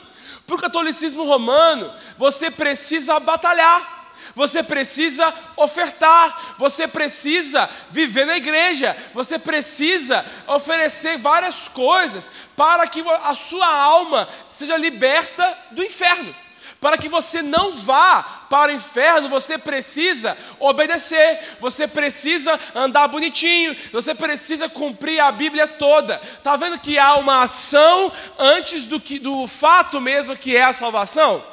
Para 0.47 0.55
o 0.55 0.61
catolicismo 0.61 1.25
romano, 1.25 1.93
você 2.15 2.49
precisa 2.49 3.19
batalhar 3.19 3.98
você 4.35 4.63
precisa 4.63 5.33
ofertar, 5.55 6.55
você 6.57 6.87
precisa 6.87 7.69
viver 7.89 8.25
na 8.25 8.37
igreja, 8.37 8.95
você 9.13 9.37
precisa 9.37 10.25
oferecer 10.47 11.17
várias 11.17 11.67
coisas 11.67 12.29
para 12.55 12.87
que 12.87 13.03
a 13.23 13.33
sua 13.33 13.67
alma 13.67 14.29
seja 14.45 14.77
liberta 14.77 15.57
do 15.71 15.83
inferno. 15.83 16.35
Para 16.79 16.97
que 16.97 17.09
você 17.09 17.41
não 17.41 17.73
vá 17.73 18.45
para 18.49 18.71
o 18.71 18.75
inferno, 18.75 19.27
você 19.27 19.57
precisa 19.57 20.37
obedecer, 20.59 21.57
você 21.59 21.87
precisa 21.87 22.57
andar 22.73 23.07
bonitinho, 23.09 23.75
você 23.91 24.15
precisa 24.15 24.69
cumprir 24.69 25.19
a 25.19 25.31
Bíblia 25.31 25.67
toda. 25.67 26.21
Está 26.37 26.55
vendo 26.55 26.79
que 26.79 26.97
há 26.97 27.15
uma 27.15 27.43
ação 27.43 28.11
antes 28.37 28.85
do, 28.85 28.99
que, 28.99 29.19
do 29.19 29.45
fato 29.45 29.99
mesmo 29.99 30.37
que 30.37 30.55
é 30.55 30.63
a 30.63 30.73
salvação? 30.73 31.43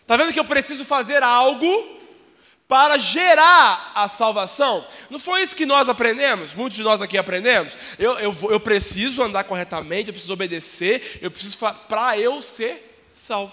Está 0.00 0.16
vendo 0.16 0.32
que 0.32 0.40
eu 0.40 0.44
preciso 0.44 0.84
fazer 0.86 1.22
algo 1.22 2.01
para 2.72 2.96
gerar 2.96 3.92
a 3.94 4.08
salvação. 4.08 4.82
Não 5.10 5.18
foi 5.18 5.42
isso 5.42 5.54
que 5.54 5.66
nós 5.66 5.90
aprendemos? 5.90 6.54
Muitos 6.54 6.78
de 6.78 6.82
nós 6.82 7.02
aqui 7.02 7.18
aprendemos. 7.18 7.76
Eu, 7.98 8.18
eu, 8.18 8.34
eu 8.48 8.58
preciso 8.58 9.22
andar 9.22 9.44
corretamente, 9.44 10.08
eu 10.08 10.14
preciso 10.14 10.32
obedecer, 10.32 11.18
eu 11.20 11.30
preciso 11.30 11.58
para 11.86 12.18
eu 12.18 12.40
ser 12.40 13.04
salvo. 13.10 13.52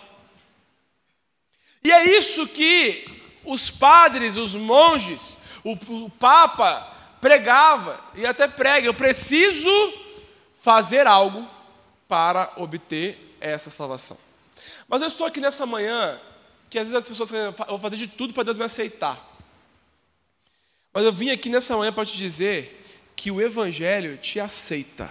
E 1.84 1.92
é 1.92 2.18
isso 2.18 2.48
que 2.48 3.04
os 3.44 3.70
padres, 3.70 4.38
os 4.38 4.56
monges, 4.56 5.38
o, 5.66 5.74
o 6.06 6.10
Papa 6.12 6.90
pregava 7.20 8.00
e 8.16 8.26
até 8.26 8.48
prega. 8.48 8.88
Eu 8.88 8.94
preciso 8.94 9.70
fazer 10.64 11.06
algo 11.06 11.46
para 12.08 12.54
obter 12.56 13.36
essa 13.42 13.70
salvação. 13.70 14.18
Mas 14.88 15.02
eu 15.02 15.10
estou 15.10 15.28
aqui 15.28 15.42
nessa 15.42 15.66
manhã 15.66 16.18
que 16.70 16.78
às 16.78 16.90
vezes 16.90 17.02
as 17.02 17.10
pessoas 17.10 17.32
vou 17.68 17.78
fazer 17.80 17.98
de 17.98 18.08
tudo 18.08 18.34
para 18.34 18.44
Deus 18.44 18.58
me 18.58 18.64
aceitar. 18.64 19.28
Mas 20.94 21.04
eu 21.04 21.12
vim 21.12 21.30
aqui 21.30 21.50
nessa 21.50 21.76
manhã 21.76 21.92
para 21.92 22.06
te 22.06 22.16
dizer 22.16 22.86
que 23.16 23.32
o 23.32 23.42
Evangelho 23.42 24.18
te 24.18 24.40
aceita. 24.40 25.10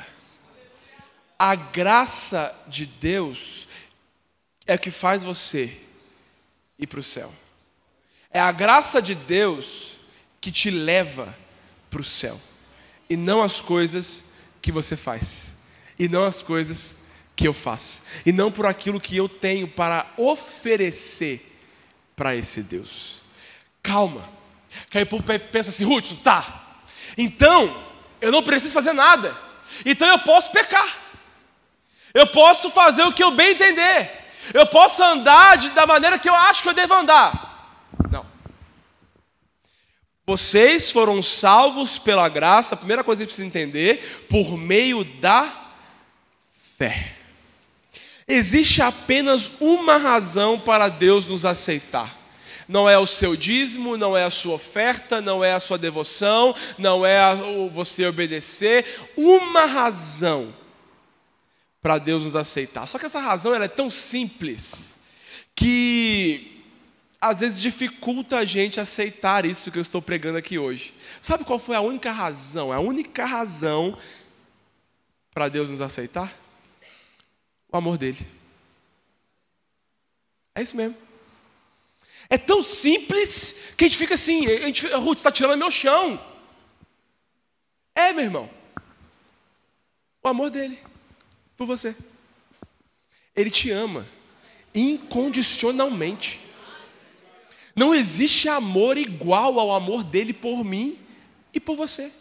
A 1.39 1.55
graça 1.55 2.55
de 2.67 2.87
Deus 2.87 3.69
é 4.67 4.75
o 4.75 4.79
que 4.79 4.91
faz 4.91 5.25
você 5.25 5.81
ir 6.79 6.87
para 6.87 7.01
o 7.01 7.03
céu. 7.03 7.33
É 8.31 8.41
a 8.41 8.53
graça 8.53 9.01
de 9.01 9.15
Deus 9.15 9.99
que 10.41 10.53
te 10.53 10.71
leva 10.71 11.37
para 11.91 12.01
o 12.01 12.05
céu. 12.05 12.41
E 13.09 13.17
não 13.17 13.43
as 13.43 13.61
coisas 13.61 14.27
que 14.61 14.71
você 14.71 14.97
faz. 14.97 15.49
E 15.99 16.09
não 16.09 16.25
as 16.25 16.43
coisas 16.43 16.97
que 17.35 17.47
eu 17.47 17.55
faço. 17.55 18.03
E 18.27 18.33
não 18.33 18.51
por 18.51 18.67
aquilo 18.67 19.01
que 19.01 19.17
eu 19.17 19.29
tenho 19.29 19.69
para 19.69 20.13
oferecer 20.17 21.48
para 22.19 22.35
esse 22.35 22.65
Deus. 22.65 23.23
Calma. 23.81 24.29
Que 24.91 24.99
aí 24.99 25.05
o 25.05 25.07
povo 25.07 25.25
pensa 25.53 25.71
assim, 25.71 25.87
Hudson, 25.87 26.17
tá. 26.17 26.65
Então, 27.17 27.85
eu 28.21 28.33
não 28.33 28.43
preciso 28.43 28.75
fazer 28.75 28.93
nada. 28.93 29.35
Então 29.87 30.09
eu 30.09 30.19
posso 30.19 30.51
pecar. 30.51 30.97
Eu 32.13 32.27
posso 32.27 32.71
fazer 32.71 33.05
o 33.05 33.13
que 33.13 33.23
eu 33.23 33.31
bem 33.31 33.53
entender. 33.53 34.11
Eu 34.53 34.67
posso 34.67 35.03
andar 35.03 35.57
de, 35.57 35.71
da 35.71 35.87
maneira 35.87 36.19
que 36.19 36.29
eu 36.29 36.35
acho 36.35 36.63
que 36.63 36.69
eu 36.69 36.75
devo 36.75 36.93
andar. 36.95 37.87
Não. 38.11 38.27
Vocês 40.27 40.91
foram 40.91 41.23
salvos 41.23 41.99
pela 41.99 42.29
graça, 42.29 42.75
a 42.75 42.79
primeira 42.79 43.05
coisa 43.05 43.23
que 43.23 43.27
precisa 43.27 43.47
entender, 43.47 44.27
por 44.29 44.57
meio 44.57 45.05
da 45.05 45.71
fé. 46.77 47.18
Existe 48.29 48.83
apenas 48.83 49.53
uma 49.59 49.97
razão 49.97 50.61
para 50.61 50.91
Deus 50.91 51.27
nos 51.27 51.47
aceitar. 51.47 52.19
Não 52.69 52.87
é 52.87 52.99
o 52.99 53.07
seu 53.07 53.35
dízimo, 53.35 53.97
não 53.97 54.15
é 54.15 54.25
a 54.25 54.31
sua 54.31 54.57
oferta, 54.57 55.23
não 55.23 55.43
é 55.43 55.55
a 55.55 55.61
sua 55.61 55.79
devoção, 55.79 56.55
não 56.77 57.07
é 57.07 57.19
você 57.71 58.07
obedecer. 58.07 58.85
Uma 59.17 59.65
razão 59.65 60.55
para 61.81 61.97
Deus 61.97 62.25
nos 62.25 62.37
aceitar. 62.37 62.87
Só 62.87 62.99
que 62.99 63.07
essa 63.07 63.21
razão 63.21 63.55
é 63.55 63.67
tão 63.67 63.89
simples 63.89 64.99
que 65.57 66.63
às 67.19 67.41
vezes 67.41 67.61
dificulta 67.61 68.37
a 68.37 68.45
gente 68.45 68.79
aceitar 68.79 69.47
isso 69.47 69.73
que 69.73 69.79
eu 69.79 69.83
estou 69.83 70.03
pregando 70.03 70.37
aqui 70.37 70.59
hoje. 70.59 70.93
Sabe 71.21 71.45
qual 71.45 71.59
foi 71.59 71.75
a 71.75 71.81
única 71.81 72.13
razão? 72.13 72.71
A 72.71 72.79
única 72.79 73.25
razão 73.25 73.97
para 75.33 75.49
Deus 75.49 75.71
nos 75.71 75.81
aceitar? 75.81 76.33
O 77.71 77.77
amor 77.77 77.99
dele. 77.99 78.27
É 80.55 80.63
isso 80.63 80.77
mesmo. 80.77 80.97
É 82.29 82.37
tão 82.37 82.63
simples 82.63 83.73
que 83.77 83.85
a 83.85 83.89
gente 83.89 83.99
fica 83.99 84.15
assim, 84.15 84.47
a 84.47 84.67
gente, 84.67 84.87
Ruth, 84.89 85.19
está 85.19 85.31
tirando 85.31 85.59
meu 85.59 85.71
chão. 85.71 86.21
É, 87.95 88.13
meu 88.13 88.25
irmão. 88.25 88.51
O 90.23 90.29
amor 90.29 90.51
dele 90.51 90.79
por 91.57 91.67
você. 91.67 91.97
Ele 93.35 93.51
te 93.51 93.71
ama 93.71 94.07
incondicionalmente. 94.75 96.41
Não 97.75 97.95
existe 97.95 98.49
amor 98.49 98.99
igual 98.99 99.59
ao 99.59 99.73
amor 99.73 100.03
dele 100.03 100.33
por 100.33 100.65
mim 100.65 100.99
e 101.55 101.61
por 101.61 101.77
você. 101.77 102.13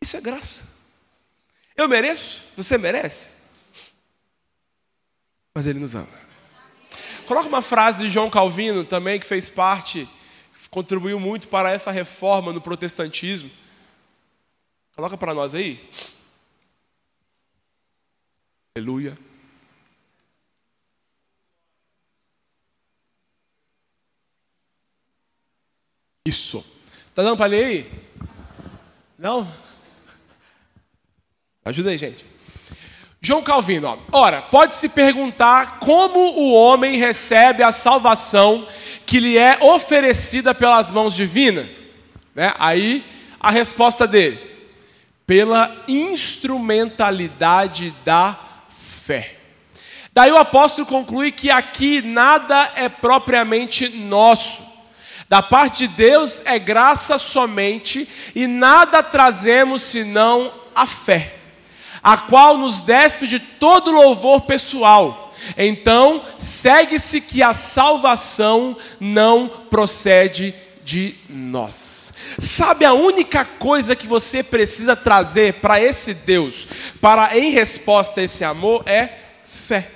Isso 0.00 0.16
é 0.16 0.20
graça. 0.20 0.74
Eu 1.76 1.88
mereço? 1.88 2.46
Você 2.56 2.78
merece? 2.78 3.35
mas 5.56 5.66
Ele 5.66 5.78
nos 5.78 5.94
ama. 5.94 6.06
Coloca 7.26 7.48
uma 7.48 7.62
frase 7.62 8.04
de 8.04 8.10
João 8.10 8.28
Calvino 8.28 8.84
também, 8.84 9.18
que 9.18 9.24
fez 9.24 9.48
parte, 9.48 10.06
contribuiu 10.70 11.18
muito 11.18 11.48
para 11.48 11.70
essa 11.70 11.90
reforma 11.90 12.52
no 12.52 12.60
protestantismo. 12.60 13.50
Coloca 14.94 15.16
para 15.16 15.32
nós 15.32 15.54
aí. 15.54 15.82
Aleluia. 18.76 19.16
Isso. 26.26 26.62
Tá 27.14 27.22
dando 27.22 27.38
para 27.38 27.46
ler 27.46 27.64
aí? 27.64 28.08
Não? 29.18 29.50
Ajuda 31.64 31.88
aí, 31.88 31.96
gente. 31.96 32.35
João 33.26 33.42
Calvino, 33.42 33.88
ó. 33.88 33.98
ora, 34.20 34.40
pode-se 34.40 34.88
perguntar 34.88 35.80
como 35.80 36.38
o 36.38 36.52
homem 36.52 36.96
recebe 36.96 37.60
a 37.60 37.72
salvação 37.72 38.64
que 39.04 39.18
lhe 39.18 39.36
é 39.36 39.58
oferecida 39.60 40.54
pelas 40.54 40.92
mãos 40.92 41.12
divinas. 41.12 41.66
Né? 42.32 42.54
Aí 42.56 43.04
a 43.40 43.50
resposta 43.50 44.06
dele: 44.06 44.38
pela 45.26 45.76
instrumentalidade 45.88 47.92
da 48.04 48.38
fé. 48.68 49.34
Daí 50.12 50.30
o 50.30 50.38
apóstolo 50.38 50.86
conclui 50.86 51.32
que 51.32 51.50
aqui 51.50 52.00
nada 52.02 52.74
é 52.76 52.88
propriamente 52.88 53.88
nosso. 53.88 54.64
Da 55.28 55.42
parte 55.42 55.88
de 55.88 55.96
Deus 55.96 56.44
é 56.44 56.60
graça 56.60 57.18
somente, 57.18 58.08
e 58.36 58.46
nada 58.46 59.02
trazemos 59.02 59.82
senão 59.82 60.54
a 60.72 60.86
fé, 60.86 61.35
a 62.06 62.16
qual 62.16 62.56
nos 62.56 62.82
despe 62.82 63.26
de 63.26 63.40
todo 63.40 63.90
louvor 63.90 64.42
pessoal. 64.42 65.34
Então, 65.58 66.24
segue-se 66.38 67.20
que 67.20 67.42
a 67.42 67.52
salvação 67.52 68.76
não 69.00 69.48
procede 69.48 70.54
de 70.84 71.16
nós. 71.28 72.14
Sabe 72.38 72.84
a 72.84 72.92
única 72.92 73.44
coisa 73.44 73.96
que 73.96 74.06
você 74.06 74.44
precisa 74.44 74.94
trazer 74.94 75.54
para 75.54 75.82
esse 75.82 76.14
Deus, 76.14 76.68
para 77.00 77.36
em 77.36 77.50
resposta 77.50 78.20
a 78.20 78.24
esse 78.24 78.44
amor, 78.44 78.84
é 78.86 79.12
fé. 79.42 79.90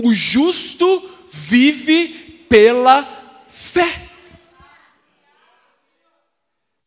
O 0.00 0.14
justo 0.14 1.10
vive 1.28 2.46
pela 2.48 3.04
fé. 3.48 4.10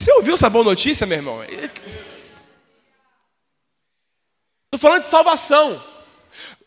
Você 0.02 0.14
ouviu 0.14 0.36
essa 0.36 0.50
boa 0.50 0.64
notícia, 0.64 1.06
meu 1.06 1.18
irmão? 1.18 1.44
Estou 4.76 4.90
falando 4.90 5.04
de 5.04 5.10
salvação. 5.10 5.82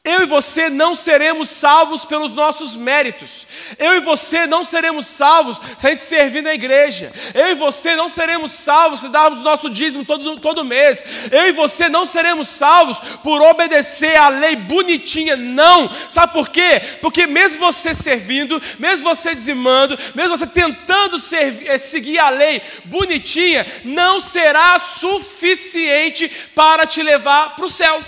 Eu 0.08 0.22
e 0.22 0.26
você 0.26 0.70
não 0.70 0.94
seremos 0.94 1.50
salvos 1.50 2.02
pelos 2.06 2.32
nossos 2.32 2.74
méritos. 2.74 3.46
Eu 3.78 3.96
e 3.96 4.00
você 4.00 4.46
não 4.46 4.64
seremos 4.64 5.06
salvos 5.06 5.60
se 5.76 5.86
a 5.86 5.90
gente 5.90 6.00
servir 6.00 6.42
na 6.42 6.54
igreja. 6.54 7.12
Eu 7.34 7.50
e 7.50 7.54
você 7.54 7.94
não 7.94 8.08
seremos 8.08 8.52
salvos 8.52 9.00
se 9.00 9.10
darmos 9.10 9.42
nosso 9.42 9.68
dízimo 9.68 10.06
todo, 10.06 10.40
todo 10.40 10.64
mês. 10.64 11.04
Eu 11.30 11.48
e 11.48 11.52
você 11.52 11.90
não 11.90 12.06
seremos 12.06 12.48
salvos 12.48 12.98
por 13.22 13.42
obedecer 13.42 14.16
a 14.16 14.30
lei 14.30 14.56
bonitinha. 14.56 15.36
Não. 15.36 15.90
Sabe 16.08 16.32
por 16.32 16.48
quê? 16.48 16.80
Porque 17.02 17.26
mesmo 17.26 17.60
você 17.60 17.94
servindo, 17.94 18.62
mesmo 18.78 19.14
você 19.14 19.34
dizimando, 19.34 19.98
mesmo 20.14 20.38
você 20.38 20.46
tentando 20.46 21.18
servir, 21.18 21.68
eh, 21.68 21.76
seguir 21.76 22.18
a 22.18 22.30
lei 22.30 22.62
bonitinha, 22.86 23.66
não 23.84 24.22
será 24.22 24.78
suficiente 24.78 26.30
para 26.54 26.86
te 26.86 27.02
levar 27.02 27.56
para 27.56 27.66
o 27.66 27.68
céu. 27.68 28.02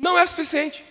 Não 0.00 0.18
é 0.18 0.26
suficiente. 0.26 0.82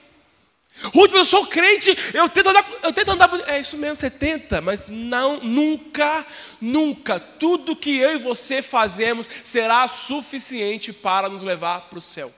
Ruth, 0.94 1.12
eu 1.12 1.26
sou 1.26 1.46
crente, 1.46 1.98
eu 2.14 2.30
tento 2.30 2.50
andar, 2.50 2.66
eu 2.84 2.94
tento 2.94 3.12
andar. 3.12 3.50
É 3.50 3.60
isso 3.60 3.78
mesmo, 3.78 3.98
você 3.98 4.10
tenta, 4.10 4.62
mas 4.62 4.88
não, 4.88 5.42
nunca, 5.42 6.26
nunca, 6.62 7.20
tudo 7.20 7.76
que 7.76 7.98
eu 7.98 8.14
e 8.14 8.18
você 8.18 8.62
fazemos 8.62 9.28
será 9.44 9.88
suficiente 9.88 10.94
para 10.94 11.28
nos 11.28 11.44
levar 11.44 11.90
para 11.90 12.00
o 12.00 12.02
céu. 12.02 12.32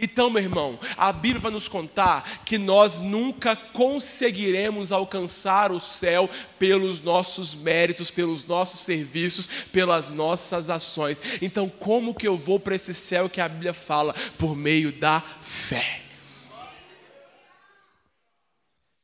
Então, 0.00 0.30
meu 0.30 0.42
irmão, 0.42 0.78
a 0.96 1.12
Bíblia 1.12 1.40
vai 1.40 1.50
nos 1.50 1.66
contar 1.66 2.42
que 2.44 2.56
nós 2.56 3.00
nunca 3.00 3.56
conseguiremos 3.56 4.92
alcançar 4.92 5.72
o 5.72 5.80
céu 5.80 6.30
pelos 6.56 7.00
nossos 7.00 7.52
méritos, 7.52 8.08
pelos 8.08 8.44
nossos 8.44 8.80
serviços, 8.80 9.48
pelas 9.72 10.10
nossas 10.10 10.70
ações. 10.70 11.20
Então, 11.42 11.68
como 11.68 12.14
que 12.14 12.28
eu 12.28 12.36
vou 12.36 12.60
para 12.60 12.76
esse 12.76 12.94
céu 12.94 13.28
que 13.28 13.40
a 13.40 13.48
Bíblia 13.48 13.72
fala? 13.72 14.14
Por 14.36 14.54
meio 14.54 14.92
da 14.92 15.20
fé 15.40 16.02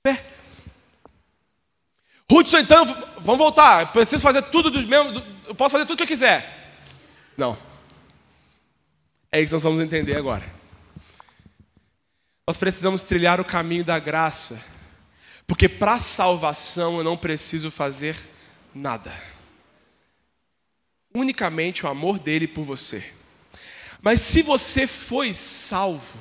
pé. 0.04 0.22
Hudson, 2.30 2.58
então, 2.58 2.84
vamos 3.18 3.38
voltar. 3.38 3.92
Preciso 3.92 4.22
fazer 4.22 4.42
tudo 4.42 4.70
dos 4.70 4.84
mesmos. 4.84 5.22
Eu 5.46 5.54
posso 5.54 5.72
fazer 5.72 5.86
tudo 5.86 5.96
que 5.96 6.02
eu 6.04 6.08
quiser. 6.08 6.72
Não. 7.36 7.56
É 9.30 9.40
isso 9.40 9.50
que 9.50 9.54
nós 9.54 9.62
vamos 9.62 9.80
entender 9.80 10.16
agora. 10.16 10.44
Nós 12.46 12.56
precisamos 12.56 13.02
trilhar 13.02 13.40
o 13.40 13.44
caminho 13.44 13.84
da 13.84 13.98
graça. 13.98 14.64
Porque 15.46 15.68
para 15.68 15.98
salvação 15.98 16.98
eu 16.98 17.04
não 17.04 17.16
preciso 17.16 17.70
fazer 17.70 18.16
nada. 18.74 19.12
Unicamente 21.14 21.84
o 21.84 21.88
amor 21.88 22.18
dele 22.18 22.48
por 22.48 22.64
você. 22.64 23.04
Mas 24.00 24.20
se 24.20 24.42
você 24.42 24.86
foi 24.86 25.32
salvo, 25.32 26.18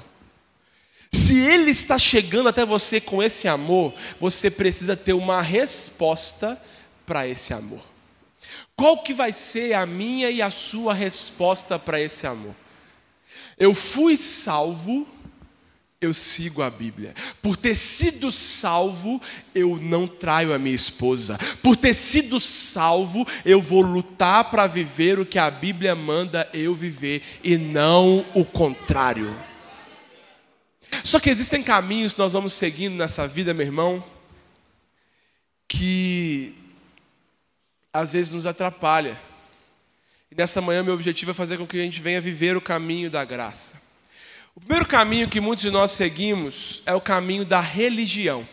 se 1.13 1.39
Ele 1.39 1.71
está 1.71 1.97
chegando 1.97 2.49
até 2.49 2.65
você 2.65 2.99
com 2.99 3.21
esse 3.21 3.47
amor, 3.47 3.93
você 4.19 4.49
precisa 4.49 4.95
ter 4.95 5.13
uma 5.13 5.41
resposta 5.41 6.59
para 7.05 7.27
esse 7.27 7.53
amor. 7.53 7.81
Qual 8.75 9.03
que 9.03 9.13
vai 9.13 9.31
ser 9.31 9.73
a 9.73 9.85
minha 9.85 10.29
e 10.29 10.41
a 10.41 10.49
sua 10.49 10.93
resposta 10.93 11.77
para 11.77 12.01
esse 12.01 12.25
amor? 12.25 12.55
Eu 13.57 13.73
fui 13.73 14.17
salvo, 14.17 15.07
eu 16.01 16.13
sigo 16.13 16.61
a 16.61 16.69
Bíblia. 16.69 17.13
Por 17.41 17.55
ter 17.55 17.75
sido 17.75 18.31
salvo, 18.31 19.21
eu 19.53 19.77
não 19.77 20.07
traio 20.07 20.53
a 20.53 20.59
minha 20.59 20.75
esposa. 20.75 21.37
Por 21.61 21.77
ter 21.77 21.93
sido 21.93 22.39
salvo, 22.39 23.25
eu 23.45 23.61
vou 23.61 23.81
lutar 23.81 24.49
para 24.49 24.67
viver 24.67 25.19
o 25.19 25.25
que 25.25 25.37
a 25.39 25.49
Bíblia 25.49 25.95
manda 25.95 26.49
eu 26.53 26.73
viver 26.73 27.21
e 27.43 27.57
não 27.57 28.25
o 28.33 28.43
contrário. 28.43 29.52
Só 31.13 31.19
que 31.19 31.29
existem 31.29 31.61
caminhos 31.61 32.13
que 32.13 32.19
nós 32.19 32.33
vamos 32.33 32.53
seguindo 32.53 32.95
nessa 32.95 33.27
vida, 33.27 33.53
meu 33.53 33.67
irmão, 33.67 34.03
que 35.67 36.55
às 37.93 38.13
vezes 38.13 38.33
nos 38.33 38.47
atrapalha. 38.47 39.15
E 40.31 40.35
nessa 40.35 40.59
manhã 40.59 40.81
meu 40.81 40.95
objetivo 40.95 41.29
é 41.29 41.33
fazer 41.35 41.59
com 41.59 41.67
que 41.67 41.79
a 41.79 41.83
gente 41.83 42.01
venha 42.01 42.19
viver 42.19 42.57
o 42.57 42.61
caminho 42.61 43.11
da 43.11 43.23
graça. 43.23 43.79
O 44.55 44.59
primeiro 44.59 44.87
caminho 44.87 45.29
que 45.29 45.39
muitos 45.39 45.61
de 45.61 45.69
nós 45.69 45.91
seguimos 45.91 46.81
é 46.83 46.95
o 46.95 46.99
caminho 46.99 47.45
da 47.45 47.61
religião, 47.61 48.43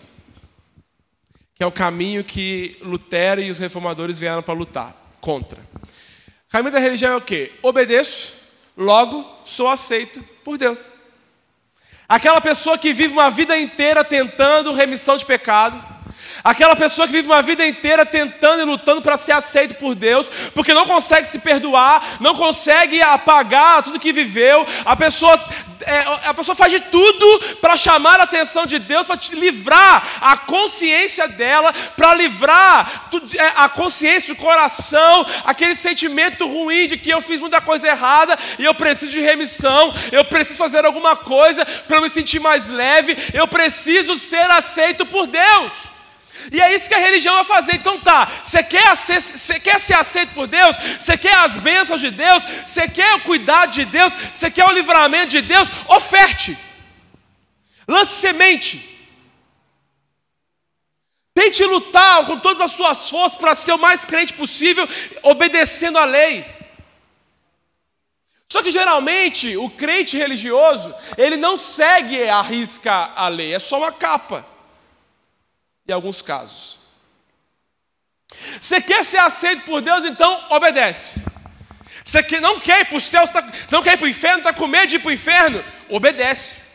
que 1.54 1.64
é 1.64 1.66
o 1.66 1.72
caminho 1.72 2.22
que 2.22 2.76
Lutero 2.82 3.40
e 3.40 3.48
os 3.48 3.58
reformadores 3.58 4.18
vieram 4.18 4.42
para 4.42 4.52
lutar 4.52 4.94
contra. 5.18 5.58
O 6.46 6.50
caminho 6.50 6.72
da 6.72 6.78
religião 6.78 7.14
é 7.14 7.16
o 7.16 7.22
quê? 7.22 7.52
Obedeço, 7.62 8.34
logo 8.76 9.24
sou 9.46 9.66
aceito 9.66 10.22
por 10.44 10.58
Deus. 10.58 10.99
Aquela 12.10 12.40
pessoa 12.40 12.76
que 12.76 12.92
vive 12.92 13.12
uma 13.12 13.30
vida 13.30 13.56
inteira 13.56 14.02
tentando 14.02 14.72
remissão 14.72 15.16
de 15.16 15.24
pecado. 15.24 15.80
Aquela 16.42 16.74
pessoa 16.74 17.06
que 17.06 17.12
vive 17.12 17.28
uma 17.28 17.42
vida 17.42 17.66
inteira 17.66 18.06
tentando 18.06 18.62
e 18.62 18.64
lutando 18.64 19.02
para 19.02 19.18
ser 19.18 19.32
aceito 19.32 19.74
por 19.74 19.94
Deus, 19.94 20.30
porque 20.54 20.72
não 20.72 20.86
consegue 20.86 21.28
se 21.28 21.38
perdoar, 21.38 22.16
não 22.20 22.34
consegue 22.34 23.02
apagar 23.02 23.82
tudo 23.82 23.98
que 23.98 24.12
viveu. 24.12 24.66
A 24.84 24.96
pessoa, 24.96 25.38
é, 25.82 26.28
a 26.28 26.32
pessoa 26.32 26.56
faz 26.56 26.72
de 26.72 26.80
tudo 26.80 27.56
para 27.60 27.76
chamar 27.76 28.20
a 28.20 28.22
atenção 28.22 28.64
de 28.64 28.78
Deus, 28.78 29.06
para 29.06 29.18
te 29.18 29.34
livrar 29.34 30.02
a 30.20 30.36
consciência 30.38 31.28
dela, 31.28 31.74
para 31.94 32.14
livrar 32.14 33.10
é, 33.36 33.52
a 33.56 33.68
consciência, 33.68 34.32
o 34.32 34.36
coração, 34.36 35.26
aquele 35.44 35.76
sentimento 35.76 36.46
ruim 36.46 36.86
de 36.86 36.96
que 36.96 37.10
eu 37.10 37.20
fiz 37.20 37.38
muita 37.38 37.60
coisa 37.60 37.86
errada 37.86 38.38
e 38.58 38.64
eu 38.64 38.74
preciso 38.74 39.12
de 39.12 39.20
remissão, 39.20 39.92
eu 40.10 40.24
preciso 40.24 40.58
fazer 40.58 40.86
alguma 40.86 41.16
coisa 41.16 41.66
para 41.86 42.00
me 42.00 42.08
sentir 42.08 42.40
mais 42.40 42.68
leve, 42.68 43.14
eu 43.34 43.46
preciso 43.46 44.16
ser 44.16 44.50
aceito 44.50 45.04
por 45.04 45.26
Deus. 45.26 45.89
E 46.52 46.60
é 46.60 46.74
isso 46.74 46.88
que 46.88 46.94
a 46.94 46.98
religião 46.98 47.34
vai 47.36 47.44
fazer. 47.44 47.74
Então 47.76 48.00
tá, 48.00 48.30
você 48.42 48.62
quer, 48.62 48.96
ser, 48.96 49.20
você 49.20 49.60
quer 49.60 49.78
ser 49.80 49.94
aceito 49.94 50.32
por 50.32 50.46
Deus? 50.46 50.76
Você 50.98 51.16
quer 51.16 51.34
as 51.34 51.58
bênçãos 51.58 52.00
de 52.00 52.10
Deus? 52.10 52.42
Você 52.64 52.88
quer 52.88 53.14
o 53.14 53.20
cuidado 53.20 53.72
de 53.72 53.84
Deus? 53.84 54.12
Você 54.32 54.50
quer 54.50 54.64
o 54.64 54.72
livramento 54.72 55.28
de 55.28 55.42
Deus? 55.42 55.70
Oferte. 55.88 56.56
Lance 57.86 58.14
semente. 58.20 58.88
Tente 61.34 61.64
lutar 61.64 62.26
com 62.26 62.38
todas 62.38 62.60
as 62.60 62.72
suas 62.72 63.08
forças 63.08 63.38
para 63.38 63.54
ser 63.54 63.72
o 63.72 63.78
mais 63.78 64.04
crente 64.04 64.34
possível, 64.34 64.88
obedecendo 65.22 65.98
a 65.98 66.04
lei. 66.04 66.44
Só 68.52 68.62
que 68.62 68.72
geralmente 68.72 69.56
o 69.56 69.70
crente 69.70 70.16
religioso, 70.16 70.92
ele 71.16 71.36
não 71.36 71.56
segue 71.56 72.28
a 72.28 72.42
risca 72.42 73.12
a 73.14 73.28
lei, 73.28 73.54
é 73.54 73.58
só 73.60 73.78
uma 73.78 73.92
capa 73.92 74.44
em 75.90 75.94
alguns 75.94 76.22
casos. 76.22 76.78
Você 78.60 78.80
quer 78.80 79.04
ser 79.04 79.18
aceito 79.18 79.62
por 79.62 79.80
Deus, 79.80 80.04
então 80.04 80.46
obedece. 80.50 81.24
Você 82.04 82.22
que 82.22 82.40
não 82.40 82.60
quer 82.60 82.80
ir 82.80 82.84
para 82.86 82.96
o 82.96 83.00
céu, 83.00 83.26
tá, 83.26 83.46
não 83.70 83.82
quer 83.82 83.94
ir 83.94 83.96
para 83.98 84.06
o 84.06 84.08
inferno, 84.08 84.38
está 84.38 84.52
com 84.52 84.66
medo 84.66 84.86
de 84.86 84.96
ir 84.96 84.98
para 85.00 85.08
o 85.08 85.12
inferno, 85.12 85.64
obedece. 85.88 86.69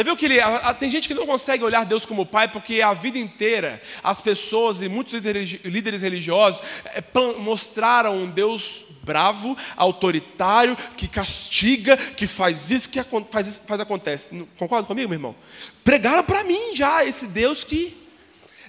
Já 0.00 0.04
viu 0.04 0.16
que 0.16 0.24
ele, 0.24 0.38
tem 0.78 0.90
gente 0.90 1.06
que 1.06 1.12
não 1.12 1.26
consegue 1.26 1.62
olhar 1.62 1.84
Deus 1.84 2.06
como 2.06 2.24
pai 2.24 2.48
porque 2.48 2.80
a 2.80 2.94
vida 2.94 3.18
inteira 3.18 3.82
as 4.02 4.18
pessoas 4.18 4.80
e 4.80 4.88
muitos 4.88 5.12
líderes 5.12 6.00
religiosos 6.00 6.62
é, 6.86 7.04
mostraram 7.38 8.16
um 8.16 8.30
Deus 8.30 8.86
bravo, 9.02 9.54
autoritário, 9.76 10.74
que 10.96 11.06
castiga, 11.06 11.98
que 11.98 12.26
faz 12.26 12.70
isso, 12.70 12.88
que 12.88 12.98
faz, 13.30 13.46
isso, 13.46 13.60
faz 13.66 13.78
acontece. 13.78 14.48
Concorda 14.58 14.86
comigo, 14.86 15.06
meu 15.06 15.16
irmão? 15.16 15.36
Pregaram 15.84 16.24
para 16.24 16.44
mim 16.44 16.74
já 16.74 17.04
esse 17.04 17.26
Deus 17.26 17.62
que. 17.62 17.94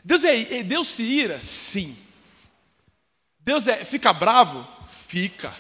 Deus, 0.04 0.26
é, 0.26 0.64
Deus 0.64 0.90
se 0.90 1.04
ira? 1.04 1.40
Sim. 1.40 1.96
Deus 3.40 3.70
é, 3.70 3.86
fica 3.86 4.12
bravo? 4.12 4.68
Fica. 5.08 5.54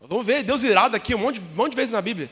Vamos 0.00 0.24
ver, 0.24 0.42
Deus 0.42 0.62
irado 0.62 0.96
aqui 0.96 1.14
um 1.14 1.18
monte, 1.18 1.38
um 1.38 1.54
monte 1.54 1.72
de 1.72 1.76
vezes 1.76 1.92
na 1.92 2.00
Bíblia. 2.00 2.30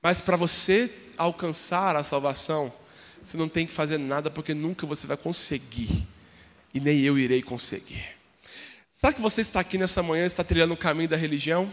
Mas 0.00 0.20
para 0.20 0.36
você 0.36 1.02
alcançar 1.16 1.96
a 1.96 2.04
salvação, 2.04 2.72
você 3.22 3.36
não 3.36 3.48
tem 3.48 3.66
que 3.66 3.72
fazer 3.72 3.98
nada, 3.98 4.30
porque 4.30 4.54
nunca 4.54 4.86
você 4.86 5.06
vai 5.06 5.16
conseguir. 5.16 6.06
E 6.72 6.80
nem 6.80 7.00
eu 7.00 7.18
irei 7.18 7.42
conseguir. 7.42 8.04
Será 8.92 9.12
que 9.12 9.20
você 9.20 9.40
está 9.40 9.60
aqui 9.60 9.78
nessa 9.78 10.02
manhã, 10.02 10.24
está 10.24 10.44
trilhando 10.44 10.74
o 10.74 10.76
caminho 10.76 11.08
da 11.08 11.16
religião? 11.16 11.70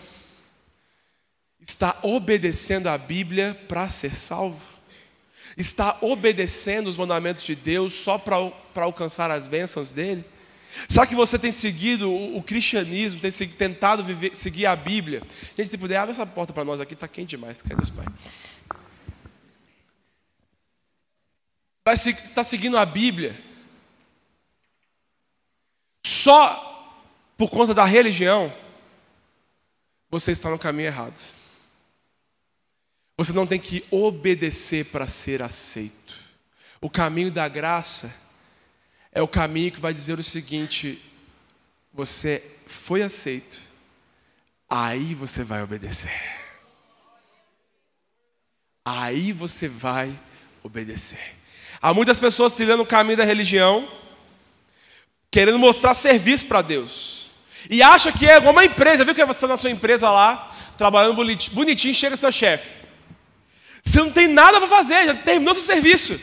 Está 1.60 1.98
obedecendo 2.02 2.88
a 2.88 2.98
Bíblia 2.98 3.58
para 3.68 3.88
ser 3.88 4.16
salvo? 4.16 4.62
Está 5.56 5.98
obedecendo 6.02 6.88
os 6.88 6.98
mandamentos 6.98 7.44
de 7.44 7.56
Deus 7.56 7.94
só 7.94 8.18
para 8.18 8.84
alcançar 8.84 9.30
as 9.30 9.48
bênçãos 9.48 9.92
dele? 9.92 10.26
Será 10.90 11.06
que 11.06 11.16
você 11.16 11.38
tem 11.38 11.52
seguido 11.52 12.12
o, 12.12 12.38
o 12.38 12.44
cristianismo, 12.44 13.22
tem 13.22 13.32
tentado 13.32 14.04
viver, 14.04 14.36
seguir 14.36 14.66
a 14.66 14.76
Bíblia? 14.76 15.22
Gente, 15.56 15.70
se 15.70 15.78
puder, 15.78 15.98
abre 15.98 16.12
essa 16.12 16.26
porta 16.26 16.52
para 16.52 16.66
nós 16.66 16.82
aqui, 16.82 16.94
está 16.94 17.08
quente 17.08 17.32
demais. 17.32 17.62
Cadê 17.62 17.76
Deus, 17.76 17.92
Pai? 17.92 18.06
Vai 18.06 18.14
está 21.92 22.44
seguindo 22.44 22.78
a 22.78 22.86
Bíblia 22.86 23.36
só 26.06 26.70
por 27.38 27.50
conta 27.50 27.74
da 27.74 27.84
religião, 27.84 28.54
você 30.10 30.32
está 30.32 30.50
no 30.50 30.58
caminho 30.58 30.88
errado. 30.88 31.22
Você 33.18 33.34
não 33.34 33.46
tem 33.46 33.60
que 33.60 33.86
obedecer 33.92 34.86
para 34.86 35.08
ser 35.08 35.42
aceito. 35.42 36.18
O 36.80 36.90
caminho 36.90 37.30
da 37.30 37.48
graça 37.48 38.14
é 39.12 39.22
o 39.22 39.28
caminho 39.28 39.72
que 39.72 39.82
vai 39.82 39.94
dizer 39.94 40.18
o 40.18 40.24
seguinte: 40.24 41.04
você 41.94 42.58
foi 42.68 43.02
aceito, 43.02 43.62
aí 44.70 45.14
você 45.14 45.44
vai 45.44 45.62
obedecer. 45.62 46.12
Aí 48.86 49.32
você 49.32 49.68
vai 49.68 50.18
obedecer. 50.64 51.43
Há 51.84 51.94
muitas 51.94 52.18
pessoas 52.18 52.56
trilhando 52.56 52.82
o 52.82 52.86
caminho 52.86 53.18
da 53.18 53.26
religião, 53.26 53.86
querendo 55.30 55.60
mostrar 55.60 55.94
serviço 55.94 56.46
para 56.46 56.62
Deus. 56.62 57.30
E 57.70 57.84
acha 57.84 58.10
que 58.10 58.26
é 58.26 58.38
igual 58.38 58.54
uma 58.54 58.64
empresa, 58.64 59.04
viu 59.04 59.14
que 59.14 59.26
você 59.26 59.32
está 59.36 59.48
na 59.50 59.58
sua 59.58 59.70
empresa 59.70 60.10
lá, 60.10 60.56
trabalhando 60.78 61.14
bonitinho, 61.14 61.94
chega 61.94 62.16
seu 62.16 62.32
chefe. 62.32 62.86
Você 63.84 64.00
não 64.00 64.14
tem 64.14 64.30
nada 64.30 64.60
para 64.60 64.70
fazer, 64.70 65.08
já 65.08 65.14
terminou 65.14 65.54
seu 65.54 65.62
serviço. 65.62 66.18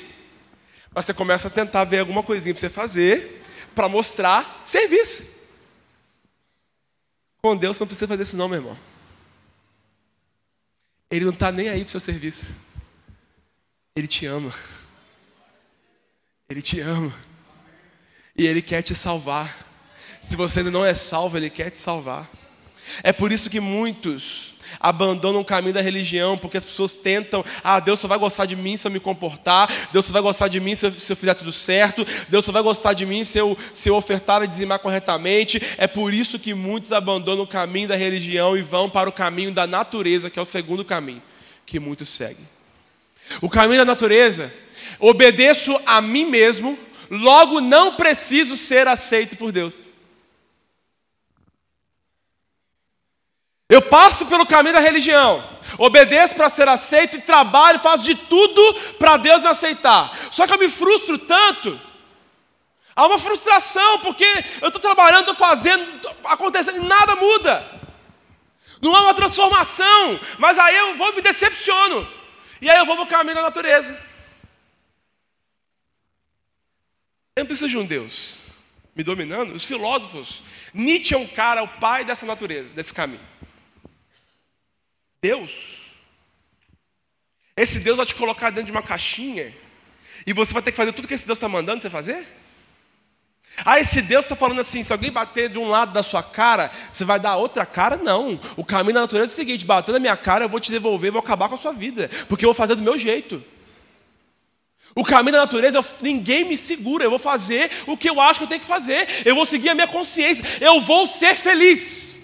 Mas 0.94 1.04
você 1.04 1.12
começa 1.12 1.48
a 1.48 1.50
tentar 1.50 1.84
ver 1.84 1.98
alguma 1.98 2.22
coisinha 2.22 2.54
para 2.54 2.60
você 2.60 2.70
fazer, 2.70 3.42
para 3.74 3.86
mostrar 3.86 4.62
serviço. 4.64 5.40
Com 7.42 7.54
Deus 7.54 7.76
você 7.76 7.82
não 7.82 7.86
precisa 7.86 8.08
fazer 8.08 8.22
isso 8.22 8.36
não, 8.38 8.48
meu 8.48 8.60
irmão. 8.60 8.78
Ele 11.10 11.26
não 11.26 11.34
está 11.34 11.52
nem 11.52 11.68
aí 11.68 11.80
para 11.80 11.88
o 11.88 11.90
seu 11.90 12.00
serviço. 12.00 12.48
Ele 13.94 14.06
te 14.06 14.24
ama. 14.24 14.54
Ele 16.50 16.60
te 16.60 16.80
ama. 16.80 17.14
E 18.36 18.44
Ele 18.44 18.60
quer 18.60 18.82
te 18.82 18.94
salvar. 18.94 19.56
Se 20.20 20.36
você 20.36 20.58
ainda 20.58 20.70
não 20.70 20.84
é 20.84 20.94
salvo, 20.94 21.36
Ele 21.36 21.48
quer 21.48 21.70
te 21.70 21.78
salvar. 21.78 22.28
É 23.04 23.12
por 23.12 23.30
isso 23.30 23.48
que 23.48 23.60
muitos 23.60 24.54
abandonam 24.80 25.40
o 25.40 25.44
caminho 25.44 25.74
da 25.74 25.80
religião, 25.80 26.36
porque 26.36 26.56
as 26.56 26.64
pessoas 26.64 26.94
tentam, 26.94 27.44
ah, 27.62 27.78
Deus 27.78 28.00
só 28.00 28.08
vai 28.08 28.18
gostar 28.18 28.46
de 28.46 28.56
mim 28.56 28.76
se 28.76 28.86
eu 28.86 28.90
me 28.90 29.00
comportar, 29.00 29.68
Deus 29.92 30.04
só 30.04 30.12
vai 30.12 30.22
gostar 30.22 30.48
de 30.48 30.60
mim 30.60 30.74
se 30.74 30.86
eu, 30.86 30.92
se 30.92 31.12
eu 31.12 31.16
fizer 31.16 31.34
tudo 31.34 31.52
certo, 31.52 32.06
Deus 32.28 32.44
só 32.44 32.52
vai 32.52 32.62
gostar 32.62 32.92
de 32.94 33.04
mim 33.04 33.24
se 33.24 33.38
eu, 33.38 33.56
se 33.74 33.88
eu 33.88 33.96
ofertar 33.96 34.42
e 34.42 34.48
dizimar 34.48 34.78
corretamente. 34.78 35.60
É 35.76 35.86
por 35.86 36.12
isso 36.12 36.38
que 36.38 36.54
muitos 36.54 36.92
abandonam 36.92 37.44
o 37.44 37.48
caminho 37.48 37.88
da 37.88 37.96
religião 37.96 38.56
e 38.56 38.62
vão 38.62 38.90
para 38.90 39.08
o 39.08 39.12
caminho 39.12 39.52
da 39.52 39.66
natureza, 39.66 40.30
que 40.30 40.38
é 40.38 40.42
o 40.42 40.44
segundo 40.44 40.84
caminho 40.84 41.22
que 41.64 41.78
muitos 41.78 42.08
seguem. 42.08 42.48
O 43.40 43.48
caminho 43.48 43.78
da 43.78 43.84
natureza, 43.84 44.52
obedeço 45.00 45.80
a 45.86 46.00
mim 46.00 46.26
mesmo, 46.26 46.78
logo 47.10 47.60
não 47.60 47.96
preciso 47.96 48.56
ser 48.56 48.86
aceito 48.86 49.36
por 49.36 49.50
Deus. 49.50 49.90
Eu 53.68 53.82
passo 53.82 54.26
pelo 54.26 54.46
caminho 54.46 54.74
da 54.74 54.80
religião, 54.80 55.44
obedeço 55.78 56.34
para 56.34 56.50
ser 56.50 56.68
aceito 56.68 57.16
e 57.16 57.22
trabalho, 57.22 57.78
faço 57.78 58.02
de 58.02 58.16
tudo 58.16 58.74
para 58.98 59.16
Deus 59.16 59.42
me 59.42 59.48
aceitar. 59.48 60.12
Só 60.30 60.46
que 60.46 60.52
eu 60.52 60.58
me 60.58 60.68
frustro 60.68 61.16
tanto. 61.18 61.80
Há 62.96 63.06
uma 63.06 63.18
frustração, 63.18 64.00
porque 64.00 64.26
eu 64.60 64.68
estou 64.68 64.80
trabalhando, 64.80 65.30
estou 65.30 65.34
fazendo, 65.34 65.86
acontecendo 66.24 66.78
e 66.78 66.86
nada 66.86 67.14
muda. 67.14 67.64
Não 68.82 68.94
há 68.94 69.02
uma 69.02 69.14
transformação, 69.14 70.18
mas 70.38 70.58
aí 70.58 70.76
eu 70.76 70.96
vou 70.96 71.14
me 71.14 71.22
decepciono. 71.22 72.06
E 72.60 72.68
aí 72.68 72.78
eu 72.78 72.86
vou 72.86 72.96
para 72.96 73.04
o 73.04 73.08
caminho 73.08 73.36
da 73.36 73.42
natureza. 73.42 74.09
Eu 77.40 77.44
não 77.44 77.46
preciso 77.46 77.70
de 77.70 77.78
um 77.78 77.86
Deus 77.86 78.36
me 78.94 79.02
dominando. 79.02 79.54
Os 79.54 79.64
filósofos, 79.64 80.44
Nietzsche 80.74 81.14
é 81.14 81.16
um 81.16 81.26
cara, 81.26 81.62
o 81.62 81.68
pai 81.68 82.04
dessa 82.04 82.26
natureza, 82.26 82.68
desse 82.74 82.92
caminho. 82.92 83.20
Deus. 85.22 85.78
Esse 87.56 87.80
Deus 87.80 87.96
vai 87.96 88.04
te 88.04 88.14
colocar 88.14 88.50
dentro 88.50 88.66
de 88.66 88.72
uma 88.72 88.82
caixinha 88.82 89.54
e 90.26 90.34
você 90.34 90.52
vai 90.52 90.62
ter 90.62 90.70
que 90.70 90.76
fazer 90.76 90.92
tudo 90.92 91.08
que 91.08 91.14
esse 91.14 91.24
Deus 91.26 91.38
está 91.38 91.48
mandando 91.48 91.80
você 91.80 91.88
fazer? 91.88 92.28
Ah, 93.64 93.80
esse 93.80 94.02
Deus 94.02 94.26
está 94.26 94.36
falando 94.36 94.60
assim: 94.60 94.82
se 94.82 94.92
alguém 94.92 95.10
bater 95.10 95.48
de 95.48 95.58
um 95.58 95.66
lado 95.66 95.94
da 95.94 96.02
sua 96.02 96.22
cara, 96.22 96.70
você 96.92 97.06
vai 97.06 97.18
dar 97.18 97.36
outra 97.36 97.64
cara? 97.64 97.96
Não. 97.96 98.38
O 98.54 98.62
caminho 98.62 98.94
da 98.94 99.00
natureza 99.00 99.32
é 99.32 99.34
o 99.34 99.36
seguinte: 99.36 99.64
batendo 99.64 99.94
na 99.94 99.98
minha 99.98 100.16
cara, 100.16 100.44
eu 100.44 100.48
vou 100.48 100.60
te 100.60 100.70
devolver, 100.70 101.10
vou 101.10 101.20
acabar 101.20 101.48
com 101.48 101.54
a 101.54 101.58
sua 101.58 101.72
vida, 101.72 102.10
porque 102.28 102.44
eu 102.44 102.48
vou 102.48 102.54
fazer 102.54 102.74
do 102.74 102.82
meu 102.82 102.98
jeito. 102.98 103.42
O 104.94 105.04
caminho 105.04 105.32
da 105.32 105.40
natureza, 105.40 105.78
eu, 105.78 105.84
ninguém 106.00 106.44
me 106.44 106.56
segura, 106.56 107.04
eu 107.04 107.10
vou 107.10 107.18
fazer 107.18 107.70
o 107.86 107.96
que 107.96 108.10
eu 108.10 108.20
acho 108.20 108.40
que 108.40 108.44
eu 108.44 108.48
tenho 108.48 108.60
que 108.60 108.66
fazer, 108.66 109.08
eu 109.24 109.34
vou 109.34 109.46
seguir 109.46 109.70
a 109.70 109.74
minha 109.74 109.86
consciência, 109.86 110.44
eu 110.60 110.80
vou 110.80 111.06
ser 111.06 111.36
feliz. 111.36 112.20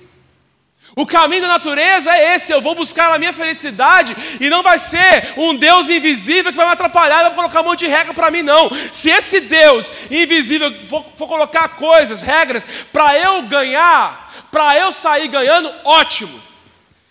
O 0.99 1.05
caminho 1.05 1.43
da 1.43 1.49
natureza 1.49 2.11
é 2.11 2.35
esse, 2.35 2.51
eu 2.51 2.61
vou 2.63 2.75
buscar 2.75 3.13
a 3.13 3.19
minha 3.19 3.33
felicidade 3.33 4.17
e 4.41 4.49
não 4.49 4.63
vai 4.63 4.79
ser 4.79 5.35
um 5.37 5.55
Deus 5.55 5.91
invisível 5.91 6.51
que 6.51 6.57
vai 6.57 6.65
me 6.65 6.73
atrapalhar, 6.73 7.23
vai 7.23 7.35
colocar 7.35 7.61
um 7.61 7.65
monte 7.65 7.81
de 7.81 7.89
regra 7.89 8.15
para 8.15 8.31
mim, 8.31 8.43
não. 8.43 8.71
Se 8.91 9.11
esse 9.11 9.41
Deus 9.41 9.85
invisível 10.11 10.73
for, 10.85 11.05
for 11.15 11.29
colocar 11.29 11.69
coisas, 11.77 12.23
regras, 12.23 12.67
para 12.91 13.17
eu 13.19 13.43
ganhar, 13.43 14.33
para 14.51 14.75
eu 14.79 14.91
sair 14.91 15.29
ganhando, 15.29 15.71
ótimo. 15.85 16.43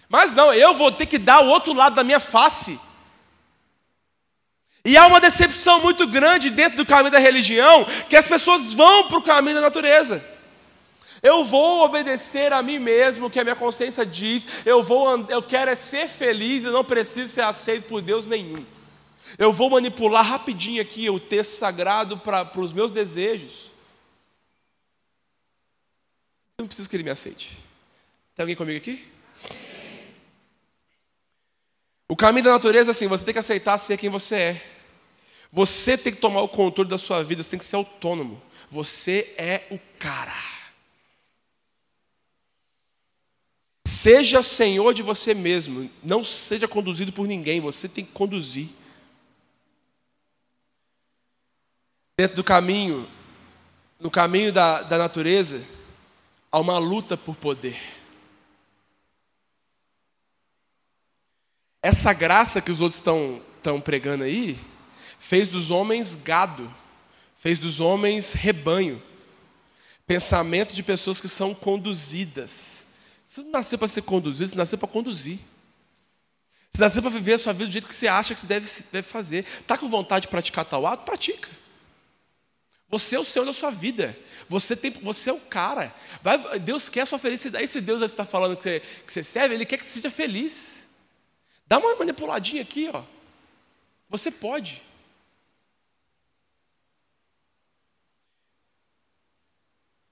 Mas 0.10 0.34
não, 0.34 0.52
eu 0.52 0.74
vou 0.74 0.92
ter 0.92 1.06
que 1.06 1.20
dar 1.20 1.42
o 1.44 1.48
outro 1.48 1.72
lado 1.72 1.96
da 1.96 2.04
minha 2.04 2.20
face. 2.20 2.80
E 4.86 4.96
há 4.96 5.08
uma 5.08 5.20
decepção 5.20 5.82
muito 5.82 6.06
grande 6.08 6.52
dentro 6.52 6.78
do 6.78 6.86
caminho 6.86 7.12
da 7.12 7.18
religião, 7.18 7.84
que 8.08 8.16
as 8.16 8.28
pessoas 8.28 8.72
vão 8.72 9.08
para 9.08 9.18
o 9.18 9.24
caminho 9.24 9.56
da 9.56 9.62
natureza. 9.62 10.24
Eu 11.24 11.44
vou 11.44 11.84
obedecer 11.84 12.54
a 12.54 12.62
mim 12.62 12.78
mesmo, 12.78 13.26
o 13.26 13.30
que 13.32 13.40
a 13.40 13.44
minha 13.44 13.56
consciência 13.56 14.06
diz. 14.06 14.48
Eu 14.64 14.84
vou, 14.84 15.26
eu 15.28 15.42
quero 15.42 15.72
é 15.72 15.76
ser 15.76 16.08
feliz, 16.08 16.66
eu 16.66 16.72
não 16.72 16.84
preciso 16.84 17.34
ser 17.34 17.42
aceito 17.42 17.88
por 17.88 18.00
Deus 18.00 18.28
nenhum. 18.28 18.64
Eu 19.40 19.52
vou 19.52 19.72
manipular 19.72 20.24
rapidinho 20.24 20.80
aqui 20.80 21.10
o 21.10 21.20
texto 21.20 21.58
sagrado 21.58 22.16
para 22.20 22.48
os 22.56 22.72
meus 22.72 22.92
desejos. 22.92 23.72
Eu 26.60 26.62
não 26.62 26.68
preciso 26.68 26.88
que 26.88 26.96
ele 26.96 27.04
me 27.04 27.10
aceite. 27.10 27.58
Tem 28.36 28.44
alguém 28.44 28.56
comigo 28.56 28.78
aqui? 28.78 29.04
O 32.08 32.16
caminho 32.16 32.44
da 32.44 32.52
natureza 32.52 32.92
é 32.92 32.94
assim: 32.94 33.08
você 33.08 33.26
tem 33.26 33.34
que 33.34 33.40
aceitar 33.40 33.80
ser 33.80 33.98
quem 33.98 34.12
você 34.12 34.36
é. 34.36 34.75
Você 35.52 35.98
tem 35.98 36.14
que 36.14 36.20
tomar 36.20 36.42
o 36.42 36.50
controle 36.50 36.90
da 36.90 36.98
sua 36.98 37.24
vida, 37.24 37.42
você 37.42 37.52
tem 37.52 37.60
que 37.60 37.66
ser 37.66 37.76
autônomo. 37.76 38.42
Você 38.70 39.34
é 39.38 39.68
o 39.72 39.80
cara. 40.00 40.34
Seja 43.88 44.44
senhor 44.44 44.94
de 44.94 45.02
você 45.02 45.34
mesmo, 45.34 45.90
não 46.04 46.24
seja 46.24 46.68
conduzido 46.68 47.12
por 47.12 47.28
ninguém, 47.28 47.60
você 47.60 47.88
tem 47.88 48.04
que 48.04 48.12
conduzir. 48.12 48.70
Dentro 52.18 52.36
do 52.36 52.44
caminho, 52.44 53.08
no 54.00 54.12
caminho 54.12 54.52
da, 54.52 54.82
da 54.82 54.98
natureza, 54.98 55.66
há 56.52 56.60
uma 56.60 56.78
luta 56.78 57.18
por 57.18 57.36
poder. 57.36 57.80
Essa 61.82 62.14
graça 62.14 62.62
que 62.62 62.72
os 62.72 62.82
outros 62.82 63.00
estão 63.00 63.42
estão 63.66 63.82
pregando 63.82 64.24
aí, 64.24 64.60
fez 65.20 65.48
dos 65.48 65.72
homens 65.72 66.16
gado, 66.16 66.74
fez 67.36 67.60
dos 67.60 67.80
homens 67.80 68.34
rebanho. 68.34 69.02
Pensamento 70.08 70.76
de 70.76 70.84
pessoas 70.84 71.20
que 71.20 71.28
são 71.28 71.54
conduzidas. 71.54 72.86
Você 73.26 73.42
não 73.42 73.52
nasceu 73.52 73.78
para 73.78 73.88
ser 73.88 74.04
conduzido, 74.04 74.50
você 74.50 74.56
nasceu 74.56 74.78
para 74.78 74.88
conduzir. 74.88 75.40
Você 76.72 76.82
nasceu 76.82 77.02
para 77.02 77.12
viver 77.12 77.34
a 77.34 77.40
sua 77.40 77.54
vida 77.54 77.66
do 77.66 77.72
jeito 77.72 77.88
que 77.88 77.96
você 77.96 78.08
acha 78.08 78.34
que 78.34 78.40
você 78.40 78.48
deve, 78.48 78.70
deve 78.92 79.08
fazer. 79.08 79.46
Está 79.62 79.78
com 79.78 79.88
vontade 79.88 80.24
de 80.24 80.28
praticar 80.28 80.66
tal 80.66 80.86
ato? 80.86 81.06
Pratica. 81.06 81.50
Você 82.90 83.16
é 83.16 83.20
o 83.20 83.26
Senhor 83.26 83.46
da 83.46 83.54
sua 83.54 83.72
vida. 83.72 84.18
Você, 84.48 84.76
tem, 84.76 84.92
você 84.92 85.30
é 85.30 85.34
o 85.34 85.40
cara. 85.40 85.94
Vai, 86.22 86.60
Deus 86.60 86.88
quer 86.88 87.02
a 87.02 87.06
sua 87.06 87.18
felicidade. 87.18 87.64
Esse 87.64 87.82
Deus 87.82 88.02
está 88.02 88.26
falando 88.26 88.56
que 88.56 88.64
você, 88.64 88.80
que 89.06 89.12
você 89.12 89.24
serve, 89.24 89.56
Ele 89.56 89.66
quer 89.66 89.78
que 89.78 89.86
você 89.86 89.94
seja 89.94 90.10
feliz. 90.10 90.90
Dá 91.68 91.80
uma 91.80 91.96
manipuladinha 91.96 92.62
aqui, 92.62 92.90
ó. 92.94 93.04
Você 94.10 94.30
pode. 94.30 94.82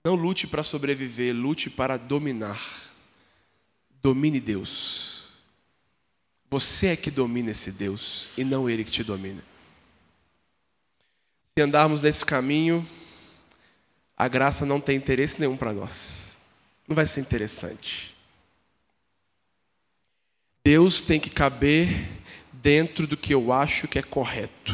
Não 0.04 0.16
lute 0.16 0.48
para 0.48 0.63
sobreviver, 0.63 1.34
lute 1.34 1.70
para 1.70 1.96
dominar. 1.98 2.62
Domine 4.02 4.39
Deus. 4.39 5.32
Você 6.50 6.88
é 6.88 6.96
que 6.96 7.10
domina 7.10 7.52
esse 7.52 7.72
Deus 7.72 8.30
e 8.38 8.44
não 8.44 8.70
ele 8.70 8.84
que 8.84 8.92
te 8.92 9.04
domina. 9.04 9.42
Se 11.56 11.62
andarmos 11.62 12.02
nesse 12.02 12.26
caminho, 12.26 12.88
a 14.18 14.28
graça 14.28 14.66
não 14.66 14.82
tem 14.82 14.98
interesse 14.98 15.39
nenhum 15.39 15.56
para 15.56 15.72
nós. 15.72 16.38
Não 16.88 16.96
vai 16.96 17.06
ser 17.06 17.22
interessante. 17.22 18.13
Deus 20.63 21.04
tem 21.04 21.20
que 21.20 21.30
caber 21.30 22.10
dentro 22.52 23.08
do 23.08 23.18
que 23.18 23.34
eu 23.34 23.54
acho 23.54 23.88
que 23.88 24.00
é 24.00 24.04
correto. 24.04 24.74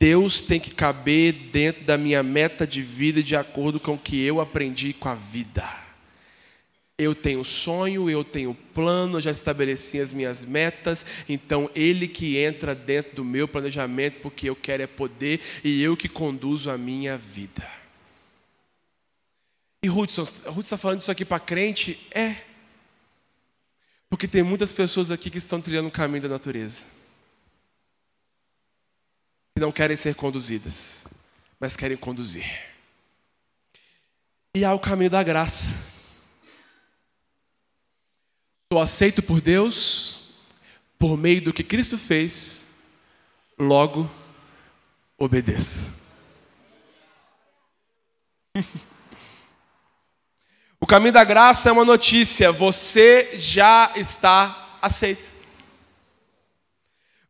Deus 0.00 0.42
tem 0.42 0.58
que 0.58 0.70
caber 0.70 1.30
dentro 1.52 1.84
da 1.84 1.98
minha 1.98 2.22
meta 2.22 2.66
de 2.66 2.80
vida 2.80 3.22
de 3.22 3.36
acordo 3.36 3.78
com 3.78 3.92
o 3.92 3.98
que 3.98 4.18
eu 4.24 4.40
aprendi 4.40 4.94
com 4.94 5.10
a 5.10 5.14
vida. 5.14 5.68
Eu 6.96 7.14
tenho 7.14 7.44
sonho, 7.44 8.08
eu 8.08 8.24
tenho 8.24 8.54
plano, 8.72 9.18
eu 9.18 9.20
já 9.20 9.30
estabeleci 9.30 10.00
as 10.00 10.10
minhas 10.10 10.42
metas, 10.42 11.04
então 11.28 11.70
Ele 11.74 12.08
que 12.08 12.38
entra 12.38 12.74
dentro 12.74 13.16
do 13.16 13.24
meu 13.24 13.46
planejamento, 13.46 14.20
porque 14.22 14.48
eu 14.48 14.56
quero 14.56 14.82
é 14.82 14.86
poder 14.86 15.38
e 15.62 15.82
eu 15.82 15.94
que 15.94 16.08
conduzo 16.08 16.70
a 16.70 16.78
minha 16.78 17.18
vida. 17.18 17.66
E 19.82 19.90
Hudson, 19.90 20.24
Ruth 20.46 20.64
está 20.64 20.78
falando 20.78 21.02
isso 21.02 21.12
aqui 21.12 21.26
para 21.26 21.40
crente? 21.40 22.06
É. 22.10 22.36
Porque 24.08 24.26
tem 24.26 24.42
muitas 24.42 24.72
pessoas 24.72 25.10
aqui 25.10 25.28
que 25.28 25.38
estão 25.38 25.60
trilhando 25.60 25.88
o 25.88 25.92
caminho 25.92 26.22
da 26.22 26.28
natureza. 26.28 26.99
Que 29.60 29.62
não 29.62 29.70
querem 29.70 29.94
ser 29.94 30.14
conduzidas, 30.14 31.06
mas 31.60 31.76
querem 31.76 31.94
conduzir. 31.94 32.46
E 34.56 34.64
há 34.64 34.72
o 34.72 34.80
caminho 34.80 35.10
da 35.10 35.22
graça. 35.22 35.74
Sou 38.72 38.80
aceito 38.80 39.22
por 39.22 39.38
Deus, 39.38 40.32
por 40.98 41.14
meio 41.14 41.42
do 41.42 41.52
que 41.52 41.62
Cristo 41.62 41.98
fez, 41.98 42.68
logo 43.58 44.10
obedeço. 45.18 45.92
O 50.82 50.86
caminho 50.86 51.12
da 51.12 51.24
graça 51.24 51.68
é 51.68 51.72
uma 51.72 51.84
notícia: 51.84 52.50
você 52.50 53.32
já 53.34 53.92
está 53.94 54.78
aceito. 54.80 55.39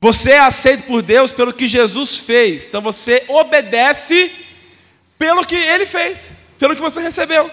Você 0.02 0.30
é 0.32 0.38
aceito 0.38 0.84
por 0.84 1.02
Deus 1.02 1.30
pelo 1.30 1.52
que 1.52 1.68
Jesus 1.68 2.20
fez. 2.20 2.66
Então 2.66 2.80
você 2.80 3.22
obedece 3.28 4.32
pelo 5.18 5.44
que 5.44 5.54
ele 5.54 5.84
fez, 5.84 6.30
pelo 6.58 6.74
que 6.74 6.80
você 6.80 7.02
recebeu. 7.02 7.50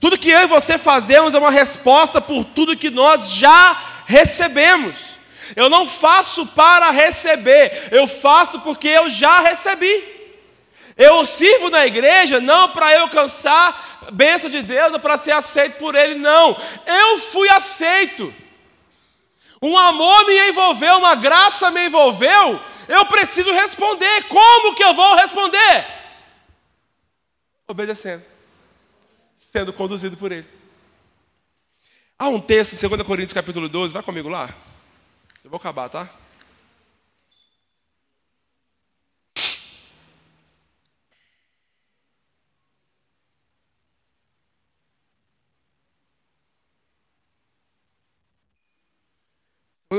Tudo 0.00 0.18
que 0.18 0.28
eu 0.28 0.40
e 0.40 0.46
você 0.46 0.76
fazemos 0.76 1.32
é 1.32 1.38
uma 1.38 1.52
resposta 1.52 2.20
por 2.20 2.44
tudo 2.44 2.76
que 2.76 2.90
nós 2.90 3.30
já 3.30 4.02
recebemos. 4.06 5.20
Eu 5.54 5.70
não 5.70 5.86
faço 5.86 6.44
para 6.48 6.90
receber, 6.90 7.90
eu 7.92 8.08
faço 8.08 8.60
porque 8.62 8.88
eu 8.88 9.08
já 9.08 9.40
recebi. 9.40 10.04
Eu 10.96 11.24
sirvo 11.24 11.70
na 11.70 11.86
igreja 11.86 12.40
não 12.40 12.70
para 12.70 12.92
eu 12.92 13.02
alcançar 13.02 14.08
bênção 14.12 14.50
de 14.50 14.62
Deus 14.62 14.98
para 14.98 15.16
ser 15.16 15.30
aceito 15.30 15.78
por 15.78 15.94
Ele, 15.94 16.16
não. 16.16 16.60
Eu 16.84 17.20
fui 17.20 17.48
aceito. 17.48 18.34
Um 19.62 19.78
amor 19.78 20.26
me 20.26 20.50
envolveu, 20.50 20.98
uma 20.98 21.14
graça 21.14 21.70
me 21.70 21.86
envolveu. 21.86 22.60
Eu 22.88 23.06
preciso 23.06 23.52
responder. 23.52 24.24
Como 24.24 24.74
que 24.74 24.82
eu 24.82 24.92
vou 24.92 25.14
responder? 25.14 25.86
Obedecendo, 27.68 28.24
sendo 29.36 29.72
conduzido 29.72 30.16
por 30.16 30.32
Ele. 30.32 30.48
Há 32.18 32.28
um 32.28 32.40
texto, 32.40 32.88
2 32.88 33.02
Coríntios 33.02 33.32
capítulo 33.32 33.68
12, 33.68 33.94
vai 33.94 34.02
comigo 34.02 34.28
lá. 34.28 34.52
Eu 35.44 35.50
vou 35.50 35.58
acabar, 35.58 35.88
tá? 35.88 36.08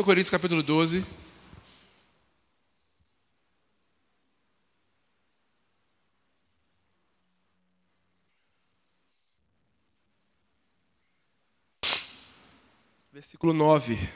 Coríntios 0.01 0.31
capítulo 0.31 0.63
12. 0.63 1.05
Versículo 13.11 13.53
9. 13.53 14.09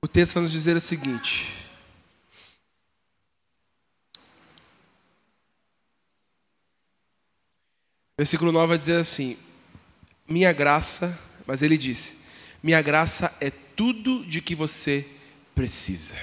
O 0.00 0.06
texto 0.06 0.34
vai 0.34 0.42
nos 0.44 0.52
dizer 0.52 0.76
o 0.76 0.80
seguinte: 0.80 1.61
Versículo 8.22 8.52
9 8.52 8.68
vai 8.68 8.78
dizer 8.78 9.00
assim: 9.00 9.36
Minha 10.28 10.52
graça, 10.52 11.18
mas 11.44 11.60
ele 11.60 11.76
disse: 11.76 12.18
Minha 12.62 12.80
graça 12.80 13.36
é 13.40 13.50
tudo 13.50 14.24
de 14.24 14.40
que 14.40 14.54
você 14.54 15.04
precisa. 15.56 16.14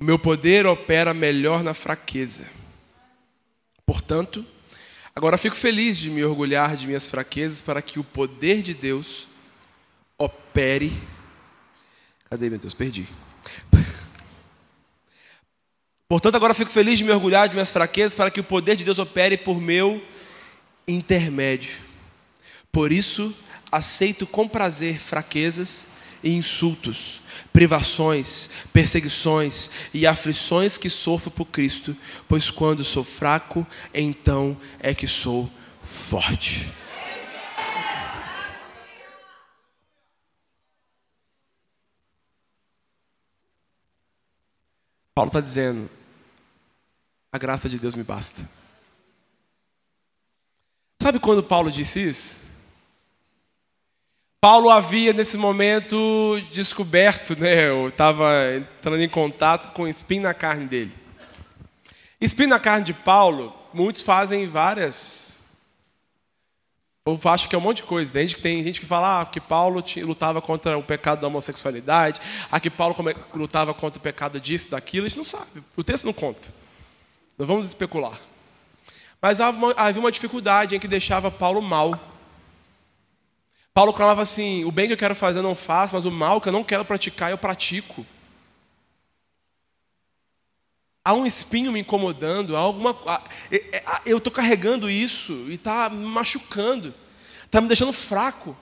O 0.00 0.04
meu 0.04 0.18
poder 0.18 0.66
opera 0.66 1.12
melhor 1.12 1.62
na 1.62 1.74
fraqueza. 1.74 2.46
Portanto, 3.84 4.46
agora 5.14 5.36
fico 5.36 5.54
feliz 5.54 5.98
de 5.98 6.08
me 6.08 6.24
orgulhar 6.24 6.74
de 6.74 6.86
minhas 6.86 7.06
fraquezas 7.06 7.60
para 7.60 7.82
que 7.82 7.98
o 7.98 8.04
poder 8.04 8.62
de 8.62 8.72
Deus 8.72 9.28
opere. 10.16 10.90
Cadê, 12.30 12.48
meu 12.48 12.58
Deus? 12.58 12.72
Perdi. 12.72 13.06
Portanto, 16.08 16.34
agora 16.34 16.54
fico 16.54 16.70
feliz 16.70 16.96
de 16.96 17.04
me 17.04 17.10
orgulhar 17.10 17.46
de 17.46 17.56
minhas 17.56 17.70
fraquezas 17.70 18.14
para 18.14 18.30
que 18.30 18.40
o 18.40 18.44
poder 18.44 18.74
de 18.74 18.84
Deus 18.84 18.98
opere 18.98 19.36
por 19.36 19.60
meu 19.60 20.02
intermédio. 20.86 21.78
Por 22.70 22.92
isso, 22.92 23.34
aceito 23.70 24.26
com 24.26 24.48
prazer 24.48 24.98
fraquezas 24.98 25.88
e 26.22 26.34
insultos, 26.34 27.20
privações, 27.52 28.48
perseguições 28.72 29.70
e 29.92 30.06
aflições 30.06 30.78
que 30.78 30.88
sofro 30.88 31.30
por 31.30 31.46
Cristo, 31.46 31.96
pois 32.28 32.50
quando 32.50 32.84
sou 32.84 33.04
fraco, 33.04 33.66
então 33.92 34.56
é 34.78 34.94
que 34.94 35.08
sou 35.08 35.50
forte. 35.82 36.72
Paulo 45.14 45.28
está 45.28 45.40
dizendo: 45.40 45.90
a 47.30 47.38
graça 47.38 47.68
de 47.68 47.78
Deus 47.78 47.94
me 47.94 48.02
basta. 48.02 48.48
Sabe 51.02 51.18
quando 51.18 51.42
Paulo 51.42 51.68
disse 51.68 51.98
isso? 51.98 52.38
Paulo 54.40 54.70
havia 54.70 55.12
nesse 55.12 55.36
momento 55.36 56.40
descoberto, 56.52 57.34
né, 57.34 57.70
eu 57.70 57.88
estava 57.88 58.30
entrando 58.54 59.02
em 59.02 59.08
contato 59.08 59.72
com 59.72 59.88
espinho 59.88 60.22
na 60.22 60.32
carne 60.32 60.64
dele. 60.64 60.94
Espinho 62.20 62.50
na 62.50 62.60
carne 62.60 62.84
de 62.84 62.94
Paulo, 62.94 63.52
muitos 63.74 64.02
fazem 64.02 64.46
várias. 64.46 65.52
O 67.00 67.10
povo 67.10 67.28
acha 67.30 67.48
que 67.48 67.56
é 67.56 67.58
um 67.58 67.62
monte 67.62 67.78
de 67.78 67.82
coisa. 67.82 68.12
Tem 68.12 68.28
gente 68.28 68.36
que, 68.36 68.42
tem 68.42 68.62
gente 68.62 68.80
que 68.80 68.86
fala 68.86 69.22
ah, 69.22 69.26
que 69.26 69.40
Paulo 69.40 69.82
lutava 70.02 70.40
contra 70.40 70.78
o 70.78 70.84
pecado 70.84 71.20
da 71.20 71.26
homossexualidade, 71.26 72.20
ah, 72.48 72.60
que 72.60 72.70
Paulo 72.70 72.94
lutava 73.34 73.74
contra 73.74 73.98
o 73.98 74.02
pecado 74.02 74.38
disso, 74.38 74.70
daquilo. 74.70 75.06
A 75.06 75.08
gente 75.08 75.18
não 75.18 75.24
sabe. 75.24 75.64
O 75.76 75.82
texto 75.82 76.04
não 76.04 76.12
conta. 76.12 76.54
Não 77.36 77.44
vamos 77.44 77.66
especular. 77.66 78.20
Mas 79.22 79.40
havia 79.40 80.00
uma 80.00 80.10
dificuldade 80.10 80.74
em 80.74 80.80
que 80.80 80.88
deixava 80.88 81.30
Paulo 81.30 81.62
mal. 81.62 81.98
Paulo 83.72 83.92
clamava 83.92 84.20
assim: 84.22 84.64
o 84.64 84.72
bem 84.72 84.88
que 84.88 84.94
eu 84.94 84.98
quero 84.98 85.14
fazer 85.14 85.38
eu 85.38 85.44
não 85.44 85.54
faço, 85.54 85.94
mas 85.94 86.04
o 86.04 86.10
mal 86.10 86.40
que 86.40 86.48
eu 86.48 86.52
não 86.52 86.64
quero 86.64 86.84
praticar 86.84 87.30
eu 87.30 87.38
pratico. 87.38 88.04
Há 91.04 91.14
um 91.14 91.24
espinho 91.24 91.70
me 91.70 91.80
incomodando, 91.80 92.56
há 92.56 92.58
alguma. 92.58 92.96
Eu 94.04 94.18
estou 94.18 94.32
carregando 94.32 94.90
isso 94.90 95.32
e 95.48 95.54
está 95.54 95.88
me 95.88 96.04
machucando, 96.04 96.92
está 97.44 97.60
me 97.60 97.68
deixando 97.68 97.92
fraco. 97.92 98.56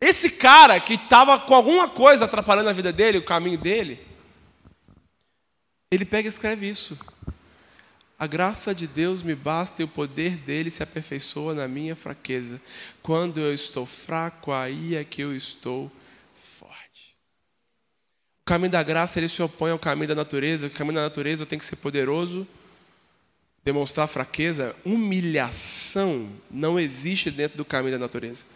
Esse 0.00 0.30
cara 0.30 0.80
que 0.80 0.94
estava 0.94 1.38
com 1.38 1.54
alguma 1.54 1.88
coisa 1.88 2.24
atrapalhando 2.24 2.70
a 2.70 2.74
vida 2.74 2.92
dele, 2.92 3.18
o 3.18 3.24
caminho 3.24 3.58
dele, 3.58 4.06
ele 5.90 6.06
pega 6.06 6.26
e 6.26 6.32
escreve 6.32 6.68
isso. 6.68 6.98
A 8.24 8.26
graça 8.26 8.74
de 8.74 8.86
Deus 8.86 9.22
me 9.22 9.34
basta 9.34 9.82
e 9.82 9.84
o 9.84 9.88
poder 9.88 10.38
dele 10.38 10.70
se 10.70 10.82
aperfeiçoa 10.82 11.52
na 11.52 11.68
minha 11.68 11.94
fraqueza. 11.94 12.58
Quando 13.02 13.38
eu 13.38 13.52
estou 13.52 13.84
fraco, 13.84 14.50
aí 14.50 14.96
é 14.96 15.04
que 15.04 15.20
eu 15.20 15.36
estou 15.36 15.92
forte. 16.34 17.18
O 18.40 18.46
caminho 18.46 18.70
da 18.70 18.82
graça 18.82 19.20
ele 19.20 19.28
se 19.28 19.42
opõe 19.42 19.72
ao 19.72 19.78
caminho 19.78 20.08
da 20.08 20.14
natureza. 20.14 20.68
O 20.68 20.70
caminho 20.70 20.94
da 20.94 21.02
natureza 21.02 21.44
tem 21.44 21.58
que 21.58 21.66
ser 21.66 21.76
poderoso, 21.76 22.48
demonstrar 23.62 24.08
fraqueza. 24.08 24.74
Humilhação 24.86 26.26
não 26.50 26.80
existe 26.80 27.30
dentro 27.30 27.58
do 27.58 27.64
caminho 27.64 27.92
da 27.92 27.98
natureza. 27.98 28.46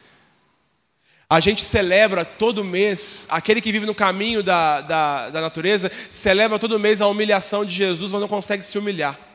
A 1.28 1.40
gente 1.40 1.62
celebra 1.62 2.24
todo 2.24 2.64
mês, 2.64 3.26
aquele 3.28 3.60
que 3.60 3.70
vive 3.70 3.84
no 3.84 3.94
caminho 3.94 4.42
da, 4.42 4.80
da, 4.80 5.28
da, 5.28 5.40
natureza, 5.42 5.92
celebra 6.08 6.58
todo 6.58 6.78
mês 6.78 7.02
a 7.02 7.06
humilhação 7.06 7.66
de 7.66 7.74
Jesus, 7.74 8.12
mas 8.12 8.20
não 8.22 8.28
consegue 8.28 8.62
se 8.62 8.78
humilhar. 8.78 9.27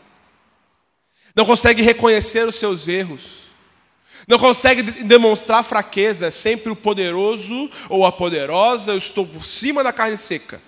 Não 1.36 1.46
consegue 1.46 1.82
reconhecer 1.82 2.48
os 2.48 2.56
seus 2.56 2.88
erros. 2.88 3.44
Não 4.28 4.38
consegue 4.38 4.84
demonstrar 5.04 5.64
fraqueza. 5.64 6.28
É 6.28 6.32
sempre 6.32 6.72
o 6.72 6.76
poderoso 6.76 7.70
ou 7.90 8.06
a 8.06 8.12
poderosa, 8.12 8.92
eu 8.92 8.98
estou 8.98 9.26
por 9.26 9.44
cima 9.44 9.84
da 9.84 9.92
carne 9.92 10.18
seca. 10.18 10.62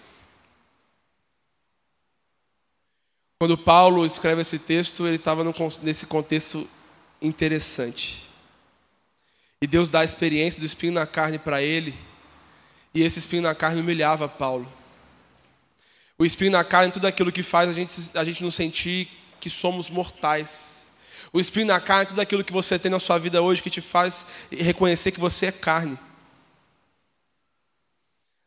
Quando 3.40 3.58
Paulo 3.58 4.06
escreve 4.06 4.42
esse 4.42 4.58
texto, 4.58 5.06
ele 5.06 5.18
estava 5.18 5.44
nesse 5.84 6.06
contexto 6.08 6.68
interessante. 7.22 8.26
E 9.62 9.68
Deus 9.68 9.90
dá 9.90 10.02
a 10.02 10.06
experiência 10.06 10.60
do 10.60 10.66
espinho 10.66 10.94
na 10.94 11.06
carne 11.06 11.38
para 11.38 11.62
ele. 11.62 11.94
E 12.94 13.04
esse 13.04 13.20
espinho 13.20 13.42
na 13.42 13.54
carne 13.54 13.82
humilhava 13.82 14.28
Paulo. 14.28 14.72
O 16.18 16.26
espinho 16.26 16.52
na 16.52 16.64
carne, 16.64 16.94
tudo 16.94 17.08
aquilo 17.08 17.32
que 17.32 17.44
faz 17.44 17.70
a 17.70 17.74
gente, 17.74 17.94
a 18.14 18.24
gente 18.24 18.42
não 18.42 18.50
sentir 18.50 19.10
que 19.46 19.50
somos 19.52 19.92
mortais. 19.92 20.88
O 21.32 21.40
espinho 21.40 21.68
na 21.68 21.80
carne, 21.80 22.08
tudo 22.08 22.20
aquilo 22.20 22.44
que 22.44 22.52
você 22.52 22.80
tem 22.80 22.90
na 22.90 23.00
sua 23.00 23.20
vida 23.20 23.44
hoje 23.44 23.62
que 23.62 23.70
te 23.70 23.80
faz 23.80 24.26
reconhecer 24.52 25.12
que 25.12 25.20
você 25.20 25.46
é 25.46 25.52
carne. 25.52 26.00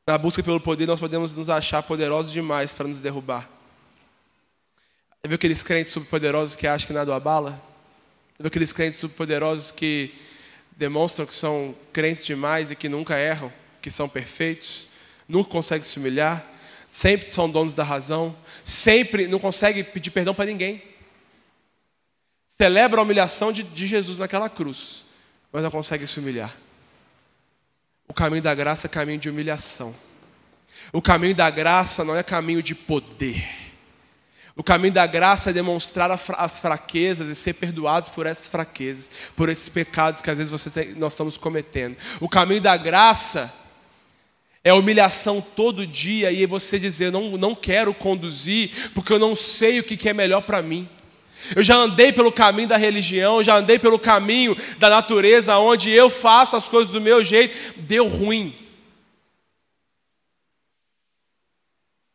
Na 0.05 0.19
busca 0.19 0.43
pelo 0.43 0.59
poder, 0.59 0.89
nós 0.89 0.99
podemos 0.99 1.37
nos 1.37 1.49
achar 1.49 1.85
poderosos 1.85 2.33
demais 2.33 2.73
para 2.73 2.89
nos 2.89 3.01
derrubar. 3.01 3.49
Viu 5.25 5.37
aqueles 5.37 5.63
crentes 5.63 5.93
superpoderosos 5.93 6.57
que 6.57 6.67
acham 6.67 6.89
que 6.89 6.93
nada 6.93 7.13
o 7.13 7.15
abala? 7.15 7.63
Viu 8.37 8.49
aqueles 8.49 8.73
crentes 8.73 8.99
superpoderosos 8.99 9.71
que 9.71 10.13
demonstram 10.77 11.27
que 11.27 11.35
são 11.35 11.77
crentes 11.93 12.27
demais 12.27 12.73
e 12.73 12.77
que 12.77 12.89
nunca 12.89 13.17
erram, 13.17 13.53
que 13.81 13.89
são 13.89 14.09
perfeitos, 14.09 14.89
nunca 15.29 15.49
conseguem 15.49 15.85
se 15.85 15.97
humilhar, 15.97 16.45
sempre 16.89 17.31
são 17.31 17.49
donos 17.49 17.77
da 17.77 17.85
razão, 17.85 18.37
sempre 18.65 19.29
não 19.29 19.39
conseguem 19.39 19.85
pedir 19.85 20.11
perdão 20.11 20.35
para 20.35 20.47
ninguém. 20.47 20.88
Celebra 22.61 23.01
a 23.01 23.05
humilhação 23.05 23.53
de, 23.53 23.63
de 23.63 23.87
Jesus 23.87 24.19
naquela 24.19 24.49
cruz, 24.49 25.05
mas 25.53 25.63
não 25.63 25.71
conseguem 25.71 26.07
se 26.07 26.19
humilhar. 26.19 26.55
O 28.09 28.13
caminho 28.13 28.43
da 28.43 28.53
graça 28.53 28.89
é 28.89 28.91
caminho 28.91 29.21
de 29.21 29.31
humilhação. 29.31 29.95
O 30.93 31.01
caminho 31.01 31.37
da 31.37 31.49
graça 31.51 32.03
não 32.03 32.17
é 32.17 32.23
caminho 32.23 32.61
de 32.61 32.75
poder. 32.75 33.47
O 34.57 34.63
caminho 34.65 34.93
da 34.93 35.07
graça 35.07 35.51
é 35.51 35.53
demonstrar 35.53 36.11
as 36.11 36.59
fraquezas 36.59 37.29
e 37.29 37.35
ser 37.37 37.53
perdoados 37.53 38.09
por 38.09 38.27
essas 38.27 38.49
fraquezas, 38.49 39.09
por 39.37 39.49
esses 39.49 39.69
pecados 39.69 40.21
que 40.21 40.29
às 40.29 40.39
vezes 40.39 40.51
você, 40.51 40.95
nós 40.97 41.13
estamos 41.13 41.37
cometendo. 41.37 41.97
O 42.19 42.29
caminho 42.29 42.61
da 42.61 42.77
graça 42.77 43.55
é 44.65 44.73
humilhação 44.73 45.41
todo 45.41 45.87
dia 45.87 46.33
e 46.33 46.45
você 46.45 46.77
dizer: 46.77 47.13
não, 47.13 47.37
não 47.37 47.55
quero 47.55 47.95
conduzir 47.95 48.91
porque 48.95 49.13
eu 49.13 49.19
não 49.19 49.37
sei 49.37 49.79
o 49.79 49.85
que 49.85 50.09
é 50.09 50.13
melhor 50.13 50.41
para 50.41 50.61
mim. 50.61 50.89
Eu 51.55 51.63
já 51.63 51.77
andei 51.77 52.13
pelo 52.13 52.33
caminho 52.33 52.69
da 52.69 52.77
religião, 52.77 53.43
já 53.43 53.57
andei 53.57 53.79
pelo 53.79 53.99
caminho 53.99 54.57
da 54.79 54.91
natureza, 54.91 55.59
onde 55.59 55.91
eu 55.91 56.11
faço 56.11 56.57
as 56.57 56.69
coisas 56.69 56.93
do 56.93 57.01
meu 57.01 57.25
jeito, 57.25 57.75
deu 57.77 58.07
ruim. 58.07 58.55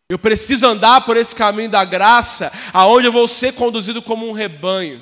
Eu 0.10 0.20
preciso 0.20 0.68
andar 0.68 1.02
por 1.02 1.18
esse 1.18 1.36
caminho 1.36 1.70
da 1.70 1.84
graça, 1.84 2.52
aonde 2.72 3.08
eu 3.08 3.12
vou 3.12 3.28
ser 3.28 3.54
conduzido 3.54 4.02
como 4.02 4.28
um 4.28 4.32
rebanho, 4.32 5.02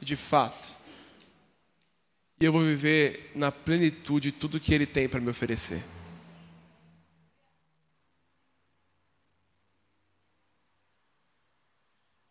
de 0.00 0.14
fato. 0.14 0.76
E 2.40 2.44
eu 2.44 2.52
vou 2.52 2.62
viver 2.62 3.30
na 3.34 3.50
plenitude 3.50 4.30
de 4.30 4.38
tudo 4.38 4.60
que 4.60 4.74
Ele 4.74 4.86
tem 4.86 5.08
para 5.08 5.20
me 5.20 5.30
oferecer. 5.30 5.82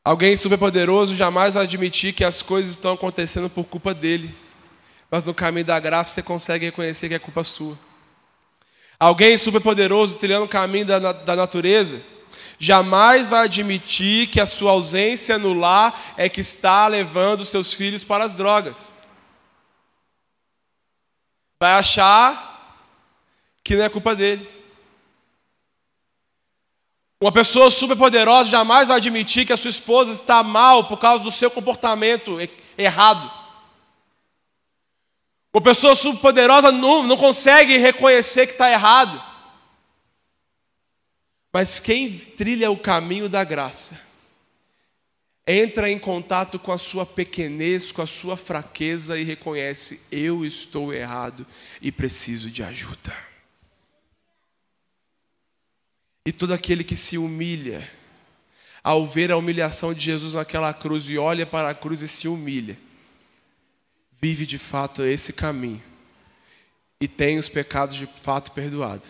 Alguém 0.04 0.36
superpoderoso 0.36 1.16
jamais 1.16 1.54
vai 1.54 1.64
admitir 1.64 2.14
que 2.14 2.24
as 2.24 2.42
coisas 2.42 2.72
estão 2.72 2.94
acontecendo 2.94 3.50
por 3.50 3.66
culpa 3.66 3.94
dele, 3.94 4.36
mas 5.12 5.24
no 5.24 5.34
caminho 5.34 5.66
da 5.66 5.80
graça 5.80 6.14
você 6.14 6.24
consegue 6.24 6.66
reconhecer 6.66 7.08
que 7.08 7.14
é 7.14 7.20
culpa 7.20 7.44
sua. 7.44 7.78
Alguém 9.00 9.38
superpoderoso 9.38 10.16
trilhando 10.16 10.46
o 10.46 10.50
caminho 10.50 10.86
da, 10.86 11.12
da 11.12 11.36
natureza 11.36 12.02
jamais 12.58 13.28
vai 13.28 13.46
admitir 13.46 14.28
que 14.28 14.40
a 14.40 14.46
sua 14.46 14.72
ausência 14.72 15.38
no 15.38 15.54
lar 15.54 16.14
é 16.16 16.30
que 16.30 16.42
está 16.42 16.88
levando 16.88 17.44
seus 17.44 17.74
filhos 17.74 18.04
para 18.04 18.24
as 18.24 18.34
drogas. 18.36 18.94
Vai 21.60 21.74
achar 21.74 22.88
que 23.64 23.76
não 23.76 23.84
é 23.84 23.90
culpa 23.90 24.16
dele. 24.16 24.48
Uma 27.22 27.32
pessoa 27.32 27.70
superpoderosa 27.70 28.50
jamais 28.50 28.88
vai 28.88 28.98
admitir 28.98 29.46
que 29.46 29.54
a 29.54 29.58
sua 29.58 29.70
esposa 29.70 30.12
está 30.12 30.42
mal 30.42 30.88
por 30.88 30.98
causa 30.98 31.24
do 31.24 31.30
seu 31.30 31.52
comportamento 31.52 32.40
errado. 32.76 33.32
Uma 35.54 35.62
pessoa 35.62 35.94
superpoderosa 35.94 36.72
não, 36.72 37.04
não 37.04 37.16
consegue 37.16 37.78
reconhecer 37.78 38.48
que 38.48 38.54
está 38.54 38.72
errado. 38.72 39.22
Mas 41.54 41.80
quem 41.80 42.12
trilha 42.18 42.72
o 42.72 42.78
caminho 42.78 43.30
da 43.30 43.44
graça, 43.44 44.02
entra 45.46 45.92
em 45.92 46.00
contato 46.00 46.58
com 46.58 46.72
a 46.72 46.78
sua 46.78 47.06
pequenez, 47.06 47.92
com 47.92 48.02
a 48.02 48.08
sua 48.08 48.36
fraqueza 48.36 49.20
e 49.20 49.24
reconhece: 49.24 50.02
eu 50.12 50.44
estou 50.44 50.92
errado 50.92 51.46
e 51.80 51.92
preciso 51.92 52.50
de 52.50 52.64
ajuda. 52.64 53.31
E 56.26 56.32
todo 56.32 56.54
aquele 56.54 56.84
que 56.84 56.96
se 56.96 57.18
humilha, 57.18 57.90
ao 58.84 59.06
ver 59.06 59.32
a 59.32 59.38
humilhação 59.38 59.94
de 59.94 60.02
Jesus 60.02 60.34
naquela 60.34 60.74
cruz 60.74 61.10
e 61.10 61.18
olha 61.18 61.46
para 61.46 61.70
a 61.70 61.76
cruz 61.76 62.02
e 62.02 62.08
se 62.08 62.28
humilha, 62.28 62.78
vive 64.12 64.46
de 64.46 64.58
fato 64.58 65.04
esse 65.04 65.34
caminho 65.34 65.82
e 67.00 67.08
tem 67.08 67.40
os 67.40 67.50
pecados 67.50 67.96
de 67.96 68.06
fato 68.06 68.52
perdoados 68.52 69.10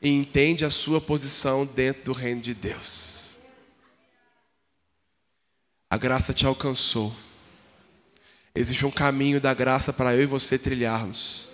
e 0.00 0.08
entende 0.08 0.64
a 0.64 0.70
sua 0.70 1.00
posição 1.00 1.66
dentro 1.66 2.04
do 2.04 2.12
reino 2.12 2.40
de 2.40 2.54
Deus. 2.54 3.38
A 5.90 5.96
graça 5.96 6.34
te 6.34 6.46
alcançou. 6.46 7.14
Existe 8.54 8.84
um 8.84 8.90
caminho 8.90 9.40
da 9.40 9.52
graça 9.54 9.92
para 9.92 10.14
eu 10.14 10.22
e 10.22 10.26
você 10.26 10.58
trilharmos. 10.58 11.53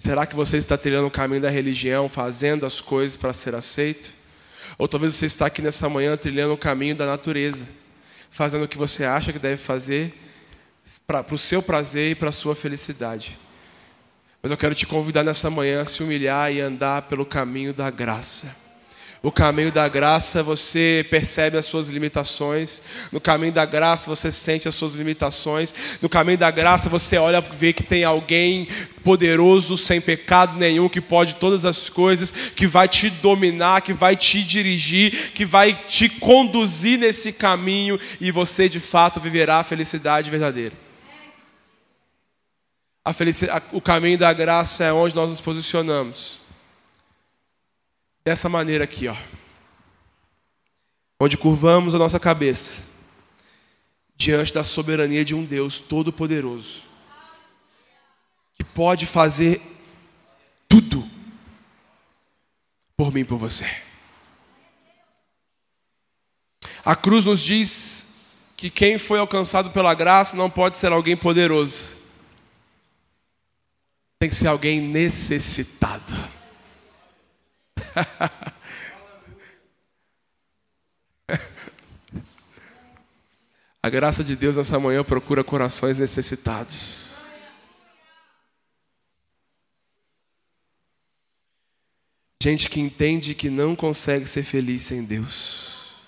Será 0.00 0.24
que 0.24 0.34
você 0.34 0.56
está 0.56 0.78
trilhando 0.78 1.08
o 1.08 1.10
caminho 1.10 1.42
da 1.42 1.50
religião, 1.50 2.08
fazendo 2.08 2.64
as 2.64 2.80
coisas 2.80 3.18
para 3.18 3.34
ser 3.34 3.54
aceito? 3.54 4.14
Ou 4.78 4.88
talvez 4.88 5.14
você 5.14 5.26
está 5.26 5.44
aqui 5.44 5.60
nessa 5.60 5.90
manhã 5.90 6.16
trilhando 6.16 6.54
o 6.54 6.56
caminho 6.56 6.96
da 6.96 7.04
natureza, 7.04 7.68
fazendo 8.30 8.64
o 8.64 8.68
que 8.68 8.78
você 8.78 9.04
acha 9.04 9.30
que 9.30 9.38
deve 9.38 9.58
fazer 9.58 10.14
para 11.06 11.34
o 11.34 11.36
seu 11.36 11.62
prazer 11.62 12.12
e 12.12 12.14
para 12.14 12.30
a 12.30 12.32
sua 12.32 12.56
felicidade. 12.56 13.38
Mas 14.42 14.50
eu 14.50 14.56
quero 14.56 14.74
te 14.74 14.86
convidar 14.86 15.22
nessa 15.22 15.50
manhã 15.50 15.82
a 15.82 15.84
se 15.84 16.02
humilhar 16.02 16.50
e 16.50 16.62
andar 16.62 17.02
pelo 17.02 17.26
caminho 17.26 17.74
da 17.74 17.90
graça. 17.90 18.56
O 19.22 19.30
caminho 19.30 19.70
da 19.70 19.86
graça 19.86 20.42
você 20.42 21.06
percebe 21.10 21.58
as 21.58 21.66
suas 21.66 21.88
limitações. 21.88 22.82
No 23.12 23.20
caminho 23.20 23.52
da 23.52 23.66
graça 23.66 24.08
você 24.08 24.32
sente 24.32 24.66
as 24.66 24.74
suas 24.74 24.94
limitações. 24.94 25.74
No 26.00 26.08
caminho 26.08 26.38
da 26.38 26.50
graça 26.50 26.88
você 26.88 27.18
olha 27.18 27.36
e 27.36 27.54
vê 27.54 27.72
que 27.74 27.82
tem 27.82 28.02
alguém 28.02 28.66
poderoso, 29.04 29.76
sem 29.76 30.00
pecado 30.00 30.58
nenhum, 30.58 30.88
que 30.88 31.02
pode 31.02 31.36
todas 31.36 31.66
as 31.66 31.90
coisas, 31.90 32.32
que 32.32 32.66
vai 32.66 32.88
te 32.88 33.10
dominar, 33.10 33.82
que 33.82 33.92
vai 33.92 34.16
te 34.16 34.42
dirigir, 34.42 35.32
que 35.32 35.44
vai 35.44 35.74
te 35.74 36.08
conduzir 36.08 36.98
nesse 36.98 37.30
caminho 37.30 38.00
e 38.22 38.30
você 38.30 38.70
de 38.70 38.80
fato 38.80 39.20
viverá 39.20 39.58
a 39.58 39.64
felicidade 39.64 40.30
verdadeira. 40.30 40.74
A 43.04 43.12
felicidade, 43.12 43.66
o 43.72 43.82
caminho 43.82 44.16
da 44.16 44.32
graça 44.32 44.82
é 44.82 44.92
onde 44.92 45.14
nós 45.14 45.28
nos 45.28 45.42
posicionamos. 45.42 46.49
Dessa 48.30 48.48
maneira 48.48 48.84
aqui, 48.84 49.08
ó. 49.08 49.16
Onde 51.18 51.36
curvamos 51.36 51.96
a 51.96 51.98
nossa 51.98 52.20
cabeça 52.20 52.80
diante 54.14 54.54
da 54.54 54.62
soberania 54.62 55.24
de 55.24 55.34
um 55.34 55.44
Deus 55.44 55.80
todo-poderoso, 55.80 56.84
que 58.54 58.62
pode 58.62 59.04
fazer 59.04 59.60
tudo 60.68 61.04
por 62.96 63.12
mim 63.12 63.22
e 63.22 63.24
por 63.24 63.36
você. 63.36 63.66
A 66.84 66.94
cruz 66.94 67.24
nos 67.24 67.40
diz 67.40 68.14
que 68.56 68.70
quem 68.70 68.96
foi 68.96 69.18
alcançado 69.18 69.70
pela 69.72 69.92
graça 69.92 70.36
não 70.36 70.48
pode 70.48 70.76
ser 70.76 70.92
alguém 70.92 71.16
poderoso, 71.16 71.98
tem 74.20 74.30
que 74.30 74.36
ser 74.36 74.46
alguém 74.46 74.80
necessitado. 74.80 76.14
A 83.82 83.88
graça 83.88 84.22
de 84.22 84.36
Deus 84.36 84.56
nessa 84.56 84.78
manhã 84.78 85.02
procura 85.02 85.42
corações 85.42 85.98
necessitados. 85.98 87.14
Gente 92.42 92.68
que 92.68 92.80
entende 92.80 93.34
que 93.34 93.48
não 93.48 93.74
consegue 93.74 94.26
ser 94.26 94.42
feliz 94.42 94.82
sem 94.82 95.04
Deus. 95.04 96.00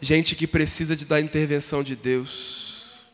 Gente 0.00 0.34
que 0.34 0.46
precisa 0.46 0.96
de 0.96 1.04
da 1.04 1.20
intervenção 1.20 1.82
de 1.82 1.96
Deus. 1.96 3.06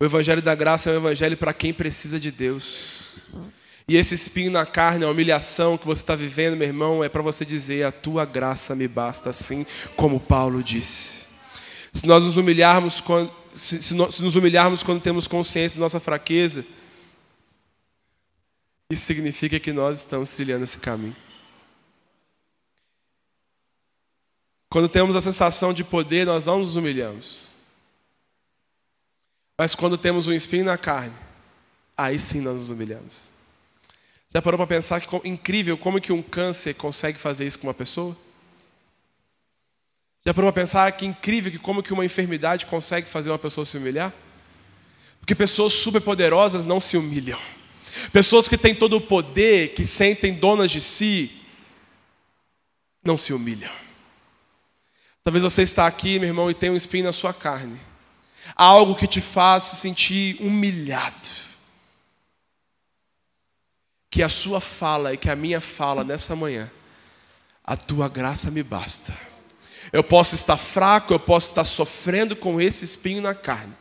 O 0.00 0.04
evangelho 0.04 0.42
da 0.42 0.54
graça 0.54 0.90
é 0.90 0.92
um 0.92 0.96
evangelho 0.96 1.36
para 1.36 1.54
quem 1.54 1.72
precisa 1.72 2.18
de 2.18 2.30
Deus. 2.32 3.28
E 3.86 3.96
esse 3.96 4.14
espinho 4.14 4.50
na 4.50 4.64
carne, 4.64 5.04
a 5.04 5.10
humilhação 5.10 5.76
que 5.76 5.86
você 5.86 6.02
está 6.02 6.16
vivendo, 6.16 6.56
meu 6.56 6.66
irmão, 6.66 7.04
é 7.04 7.08
para 7.08 7.20
você 7.20 7.44
dizer: 7.44 7.84
a 7.84 7.92
tua 7.92 8.24
graça 8.24 8.74
me 8.74 8.88
basta, 8.88 9.30
assim 9.30 9.66
como 9.94 10.18
Paulo 10.18 10.62
disse. 10.62 11.26
Se 11.92 12.06
nós 12.06 12.24
nos 12.24 12.36
humilharmos 12.36 13.00
quando, 13.00 13.30
se, 13.54 13.82
se, 13.82 13.94
se 14.12 14.22
nos 14.22 14.36
humilharmos 14.36 14.82
quando 14.82 15.02
temos 15.02 15.28
consciência 15.28 15.76
de 15.76 15.80
nossa 15.80 16.00
fraqueza, 16.00 16.64
isso 18.90 19.04
significa 19.04 19.60
que 19.60 19.72
nós 19.72 19.98
estamos 19.98 20.30
trilhando 20.30 20.64
esse 20.64 20.78
caminho. 20.78 21.16
Quando 24.70 24.88
temos 24.88 25.14
a 25.14 25.20
sensação 25.20 25.72
de 25.72 25.84
poder, 25.84 26.26
nós 26.26 26.46
não 26.46 26.58
nos 26.58 26.74
humilhamos. 26.74 27.50
Mas 29.56 29.74
quando 29.74 29.96
temos 29.96 30.26
um 30.26 30.32
espinho 30.32 30.64
na 30.64 30.76
carne, 30.76 31.14
aí 31.96 32.18
sim 32.18 32.40
nós 32.40 32.54
nos 32.54 32.70
humilhamos. 32.70 33.33
Já 34.34 34.42
parou 34.42 34.58
para 34.58 34.66
pensar 34.66 35.00
que 35.00 35.28
incrível 35.28 35.78
como 35.78 36.00
que 36.00 36.12
um 36.12 36.20
câncer 36.20 36.74
consegue 36.74 37.16
fazer 37.16 37.46
isso 37.46 37.56
com 37.56 37.68
uma 37.68 37.74
pessoa? 37.74 38.16
Já 40.26 40.34
parou 40.34 40.52
para 40.52 40.62
pensar 40.62 40.90
que 40.90 41.06
incrível 41.06 41.52
que 41.52 41.58
como 41.58 41.84
que 41.84 41.92
uma 41.92 42.04
enfermidade 42.04 42.66
consegue 42.66 43.08
fazer 43.08 43.30
uma 43.30 43.38
pessoa 43.38 43.64
se 43.64 43.76
humilhar? 43.76 44.12
Porque 45.20 45.36
pessoas 45.36 45.74
superpoderosas 45.74 46.66
não 46.66 46.80
se 46.80 46.96
humilham. 46.96 47.38
Pessoas 48.12 48.48
que 48.48 48.58
têm 48.58 48.74
todo 48.74 48.96
o 48.96 49.00
poder, 49.00 49.72
que 49.72 49.86
sentem 49.86 50.34
donas 50.34 50.72
de 50.72 50.80
si, 50.80 51.30
não 53.04 53.16
se 53.16 53.32
humilham. 53.32 53.70
Talvez 55.22 55.44
você 55.44 55.62
está 55.62 55.86
aqui, 55.86 56.18
meu 56.18 56.28
irmão, 56.28 56.50
e 56.50 56.54
tenha 56.54 56.72
um 56.72 56.76
espinho 56.76 57.04
na 57.04 57.12
sua 57.12 57.32
carne. 57.32 57.78
Algo 58.56 58.96
que 58.96 59.06
te 59.06 59.20
faz 59.20 59.62
se 59.62 59.76
sentir 59.76 60.36
humilhado 60.40 61.43
que 64.14 64.22
a 64.22 64.28
sua 64.28 64.60
fala 64.60 65.12
e 65.12 65.16
que 65.16 65.28
a 65.28 65.34
minha 65.34 65.60
fala 65.60 66.04
nessa 66.04 66.36
manhã, 66.36 66.70
a 67.64 67.76
tua 67.76 68.08
graça 68.08 68.48
me 68.48 68.62
basta. 68.62 69.12
Eu 69.92 70.04
posso 70.04 70.36
estar 70.36 70.56
fraco, 70.56 71.12
eu 71.12 71.18
posso 71.18 71.48
estar 71.48 71.64
sofrendo 71.64 72.36
com 72.36 72.60
esse 72.60 72.84
espinho 72.84 73.20
na 73.20 73.34
carne, 73.34 73.72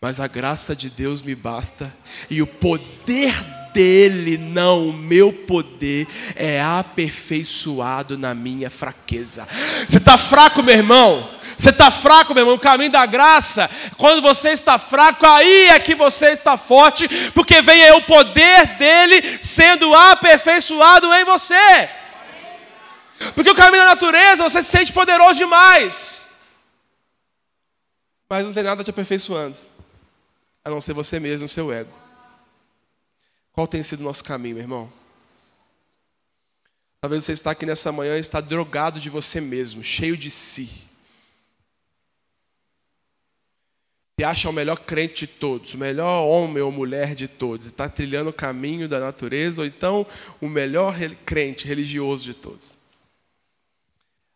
mas 0.00 0.18
a 0.18 0.26
graça 0.26 0.74
de 0.74 0.88
Deus 0.88 1.20
me 1.20 1.34
basta 1.34 1.94
e 2.30 2.40
o 2.40 2.46
poder 2.46 3.34
dele, 3.74 4.38
não 4.38 4.88
o 4.88 4.92
meu 4.94 5.30
poder, 5.30 6.08
é 6.34 6.62
aperfeiçoado 6.62 8.16
na 8.16 8.34
minha 8.34 8.70
fraqueza. 8.70 9.46
Você 9.86 9.98
está 9.98 10.16
fraco, 10.16 10.62
meu 10.62 10.74
irmão? 10.74 11.33
Você 11.56 11.70
está 11.70 11.90
fraco, 11.90 12.34
meu 12.34 12.42
irmão? 12.42 12.56
O 12.56 12.60
caminho 12.60 12.90
da 12.90 13.06
graça, 13.06 13.70
quando 13.96 14.20
você 14.20 14.50
está 14.50 14.78
fraco, 14.78 15.26
aí 15.26 15.68
é 15.68 15.78
que 15.78 15.94
você 15.94 16.30
está 16.30 16.56
forte, 16.56 17.08
porque 17.30 17.62
vem 17.62 17.92
o 17.92 18.02
poder 18.02 18.76
dele 18.76 19.38
sendo 19.42 19.94
aperfeiçoado 19.94 21.12
em 21.14 21.24
você. 21.24 21.90
Porque 23.34 23.50
o 23.50 23.54
caminho 23.54 23.82
da 23.84 23.90
natureza, 23.90 24.42
você 24.42 24.62
se 24.62 24.70
sente 24.70 24.92
poderoso 24.92 25.38
demais, 25.38 26.28
mas 28.28 28.44
não 28.44 28.52
tem 28.52 28.62
nada 28.62 28.82
te 28.82 28.90
aperfeiçoando, 28.90 29.56
a 30.64 30.70
não 30.70 30.80
ser 30.80 30.92
você 30.92 31.20
mesmo, 31.20 31.46
o 31.46 31.48
seu 31.48 31.72
ego. 31.72 31.92
Qual 33.52 33.68
tem 33.68 33.82
sido 33.82 34.00
o 34.00 34.04
nosso 34.04 34.24
caminho, 34.24 34.56
meu 34.56 34.64
irmão? 34.64 34.92
Talvez 37.00 37.24
você 37.24 37.32
está 37.32 37.52
aqui 37.52 37.64
nessa 37.64 37.92
manhã 37.92 38.16
e 38.16 38.20
está 38.20 38.40
drogado 38.40 38.98
de 38.98 39.08
você 39.08 39.40
mesmo, 39.40 39.84
cheio 39.84 40.16
de 40.16 40.30
si. 40.30 40.88
Se 44.18 44.24
acha 44.24 44.48
o 44.48 44.52
melhor 44.52 44.78
crente 44.78 45.26
de 45.26 45.32
todos, 45.32 45.74
o 45.74 45.78
melhor 45.78 46.22
homem 46.24 46.62
ou 46.62 46.70
mulher 46.70 47.14
de 47.14 47.26
todos, 47.26 47.66
está 47.66 47.88
trilhando 47.88 48.30
o 48.30 48.32
caminho 48.32 48.88
da 48.88 49.00
natureza, 49.00 49.62
ou 49.62 49.66
então 49.66 50.06
o 50.40 50.48
melhor 50.48 50.94
crente 51.24 51.66
religioso 51.66 52.24
de 52.24 52.34
todos. 52.34 52.78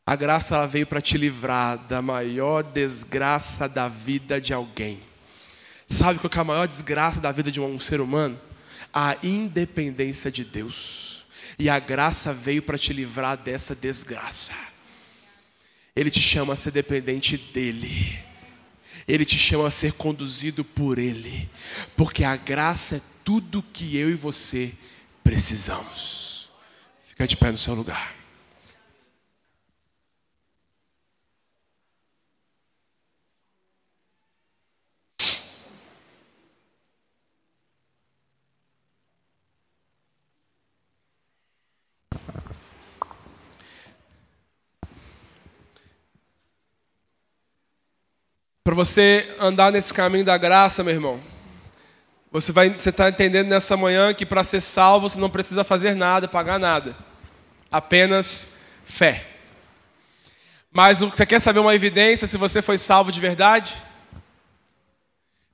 A 0.05 0.17
graça 0.17 0.55
ela 0.55 0.67
veio 0.67 0.87
para 0.87 1.01
te 1.01 1.17
livrar 1.17 1.79
da 1.87 2.03
maior 2.03 2.63
desgraça 2.63 3.69
da 3.69 3.89
vida 3.89 4.41
de 4.41 4.53
alguém. 4.53 5.01
Sabe 5.87 6.19
qual 6.19 6.31
é 6.35 6.39
a 6.41 6.45
maior 6.45 6.67
desgraça 6.67 7.21
da 7.21 7.31
vida 7.31 7.51
de 7.51 7.61
um 7.61 7.79
ser 7.79 8.01
humano? 8.01 8.41
a 8.93 9.17
independência 9.23 10.31
de 10.31 10.45
Deus. 10.45 11.25
E 11.59 11.69
a 11.69 11.79
graça 11.79 12.33
veio 12.33 12.63
para 12.63 12.79
te 12.79 12.93
livrar 12.93 13.37
dessa 13.37 13.75
desgraça. 13.75 14.55
Ele 15.95 16.11
te 16.11 16.21
chama 16.21 16.55
a 16.55 16.57
ser 16.57 16.71
dependente 16.71 17.37
dEle. 17.37 18.19
Ele 19.09 19.25
te 19.25 19.39
chama 19.39 19.67
a 19.67 19.71
ser 19.71 19.95
conduzido 19.95 20.63
por 20.63 20.99
Ele. 20.99 21.49
Porque 21.97 22.23
a 22.23 22.37
graça 22.37 22.97
é 22.97 23.01
tudo 23.25 23.63
que 23.63 23.97
eu 23.97 24.11
e 24.11 24.15
você 24.15 24.73
precisamos. 25.25 26.51
Fica 27.07 27.27
de 27.27 27.37
pé 27.37 27.51
no 27.51 27.57
seu 27.57 27.75
lugar. 27.75 28.18
Para 48.69 48.75
você 48.75 49.35
andar 49.41 49.73
nesse 49.73 49.95
caminho 49.95 50.27
da 50.27 50.37
graça, 50.37 50.85
meu 50.85 50.93
irmão, 50.93 51.19
você 52.31 52.53
vai, 52.53 52.69
você 52.69 52.91
está 52.91 53.09
entendendo 53.09 53.49
nessa 53.49 53.79
manhã 53.79 54.13
que 54.13 54.27
para 54.27 54.45
ser 54.45 54.61
salvo 54.61 55.09
você 55.09 55.19
não 55.19 55.31
precisa 55.31 55.65
fazer 55.65 55.95
nada, 55.95 56.29
pagar 56.29 56.59
nada, 56.59 56.95
apenas 57.73 58.57
fé. 58.85 59.27
Mas 60.71 61.01
você 61.01 61.25
quer 61.25 61.41
saber 61.41 61.61
uma 61.61 61.75
evidência 61.75 62.27
se 62.27 62.37
você 62.37 62.61
foi 62.61 62.77
salvo 62.77 63.11
de 63.11 63.19
verdade? 63.21 63.73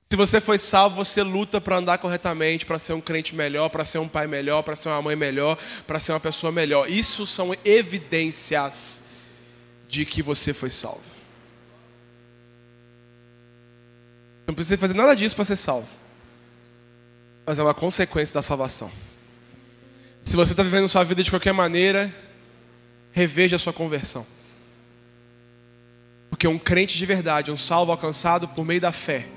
Se 0.09 0.17
você 0.17 0.41
foi 0.41 0.57
salvo, 0.57 0.97
você 0.97 1.23
luta 1.23 1.61
para 1.61 1.77
andar 1.77 1.99
corretamente, 1.99 2.65
para 2.65 2.77
ser 2.77 2.91
um 2.91 2.99
crente 2.99 3.33
melhor, 3.33 3.69
para 3.69 3.85
ser 3.85 3.99
um 3.99 4.09
pai 4.09 4.27
melhor, 4.27 4.61
para 4.61 4.75
ser 4.75 4.89
uma 4.89 5.01
mãe 5.01 5.15
melhor, 5.15 5.57
para 5.87 6.01
ser 6.01 6.11
uma 6.11 6.19
pessoa 6.19 6.51
melhor. 6.51 6.89
Isso 6.89 7.25
são 7.25 7.55
evidências 7.63 9.03
de 9.87 10.05
que 10.05 10.21
você 10.21 10.53
foi 10.53 10.69
salvo. 10.69 11.14
Não 14.47 14.53
precisa 14.53 14.77
fazer 14.77 14.93
nada 14.93 15.15
disso 15.15 15.35
para 15.35 15.45
ser 15.45 15.55
salvo. 15.55 15.89
Mas 17.45 17.59
é 17.59 17.63
uma 17.63 17.73
consequência 17.73 18.33
da 18.33 18.41
salvação. 18.41 18.91
Se 20.21 20.35
você 20.35 20.53
está 20.53 20.63
vivendo 20.63 20.87
sua 20.87 21.03
vida 21.03 21.21
de 21.21 21.29
qualquer 21.29 21.53
maneira, 21.53 22.13
reveja 23.11 23.55
a 23.55 23.59
sua 23.59 23.71
conversão. 23.71 24.25
Porque 26.29 26.47
um 26.47 26.59
crente 26.59 26.97
de 26.97 27.05
verdade, 27.05 27.51
um 27.51 27.57
salvo 27.57 27.91
alcançado 27.91 28.47
por 28.47 28.65
meio 28.65 28.81
da 28.81 28.91
fé, 28.91 29.27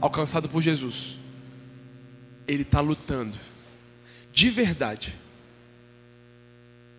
alcançado 0.00 0.48
por 0.48 0.62
Jesus, 0.62 1.18
ele 2.48 2.62
está 2.62 2.80
lutando 2.80 3.38
de 4.32 4.50
verdade 4.50 5.14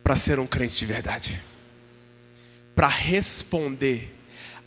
para 0.03 0.15
ser 0.15 0.39
um 0.39 0.47
crente 0.47 0.77
de 0.77 0.85
verdade, 0.85 1.41
para 2.75 2.87
responder 2.87 4.15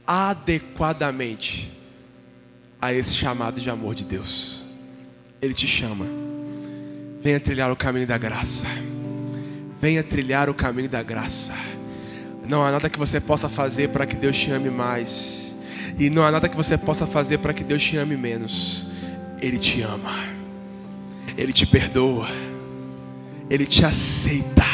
adequadamente 0.07 1.78
a 2.81 2.93
esse 2.93 3.15
chamado 3.15 3.61
de 3.61 3.69
amor 3.69 3.95
de 3.95 4.05
Deus. 4.05 4.65
Ele 5.41 5.55
te 5.55 5.67
chama. 5.67 6.07
Venha 7.21 7.41
trilhar 7.41 7.71
o 7.71 7.77
caminho 7.77 8.07
da 8.07 8.17
graça. 8.17 8.67
Venha 9.81 10.03
trilhar 10.03 10.49
o 10.49 10.55
caminho 10.55 10.89
da 10.89 11.03
graça. 11.03 11.55
Não 12.47 12.65
há 12.65 12.71
nada 12.71 12.89
que 12.89 12.99
você 12.99 13.21
possa 13.21 13.49
fazer 13.49 13.89
para 13.89 14.07
que 14.07 14.17
Deus 14.17 14.37
te 14.37 14.51
ame 14.51 14.71
mais. 14.71 15.55
E 15.99 16.09
não 16.09 16.25
há 16.25 16.31
nada 16.31 16.49
que 16.49 16.57
você 16.57 16.79
possa 16.79 17.07
fazer 17.07 17.39
para 17.39 17.53
que 17.53 17.65
Deus 17.65 17.83
te 17.83 17.97
ame 17.97 18.17
menos. 18.17 18.89
Ele 19.41 19.59
te 19.59 19.83
ama. 19.83 20.25
Ele 21.37 21.53
te 21.53 21.67
perdoa. 21.67 22.29
Ele 23.51 23.67
te 23.67 23.85
aceita. 23.85 24.65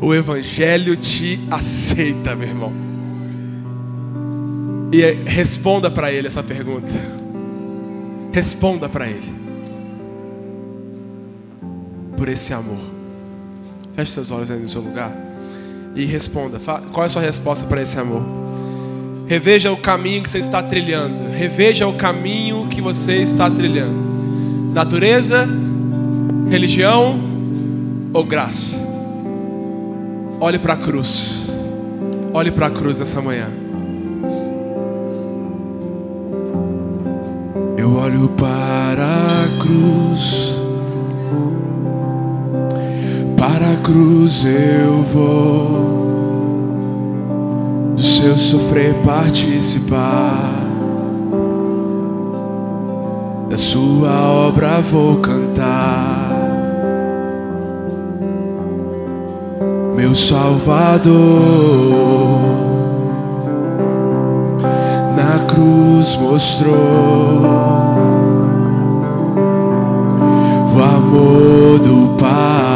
O 0.00 0.14
Evangelho 0.14 0.96
te 0.96 1.40
aceita, 1.50 2.34
meu 2.34 2.48
irmão. 2.48 2.93
E 4.92 5.12
responda 5.24 5.90
para 5.90 6.12
Ele 6.12 6.28
essa 6.28 6.42
pergunta. 6.42 6.92
Responda 8.32 8.88
para 8.88 9.06
Ele. 9.08 9.32
Por 12.16 12.28
esse 12.28 12.52
amor. 12.52 12.78
Feche 13.94 14.12
seus 14.12 14.30
olhos 14.30 14.50
aí 14.50 14.58
no 14.58 14.68
seu 14.68 14.80
lugar. 14.80 15.12
E 15.94 16.04
responda. 16.04 16.58
Qual 16.58 17.02
é 17.02 17.06
a 17.06 17.08
sua 17.08 17.22
resposta 17.22 17.64
para 17.66 17.82
esse 17.82 17.98
amor? 17.98 18.22
Reveja 19.26 19.72
o 19.72 19.76
caminho 19.76 20.22
que 20.22 20.30
você 20.30 20.38
está 20.38 20.62
trilhando. 20.62 21.24
Reveja 21.30 21.86
o 21.86 21.94
caminho 21.94 22.68
que 22.68 22.80
você 22.80 23.16
está 23.16 23.50
trilhando. 23.50 24.72
Natureza, 24.72 25.48
religião 26.50 27.18
ou 28.12 28.24
graça? 28.24 28.76
Olhe 30.40 30.58
para 30.58 30.74
a 30.74 30.76
cruz. 30.76 31.52
Olhe 32.32 32.50
para 32.50 32.66
a 32.66 32.70
cruz 32.70 32.98
nessa 32.98 33.22
manhã. 33.22 33.63
Olho 37.94 38.28
para 38.30 39.04
a 39.04 39.62
cruz. 39.62 40.60
Para 43.36 43.72
a 43.72 43.76
cruz 43.76 44.44
eu 44.44 45.02
vou. 45.02 45.94
Do 47.94 48.02
seu 48.02 48.36
sofrer 48.36 48.94
participar. 49.04 50.52
Da 53.48 53.56
sua 53.56 54.10
obra 54.48 54.80
vou 54.80 55.16
cantar. 55.20 56.24
meu 59.96 60.14
Salvador. 60.14 61.74
Cruz 65.54 66.16
mostrou 66.16 67.83
amor 71.14 71.78
do 71.78 72.23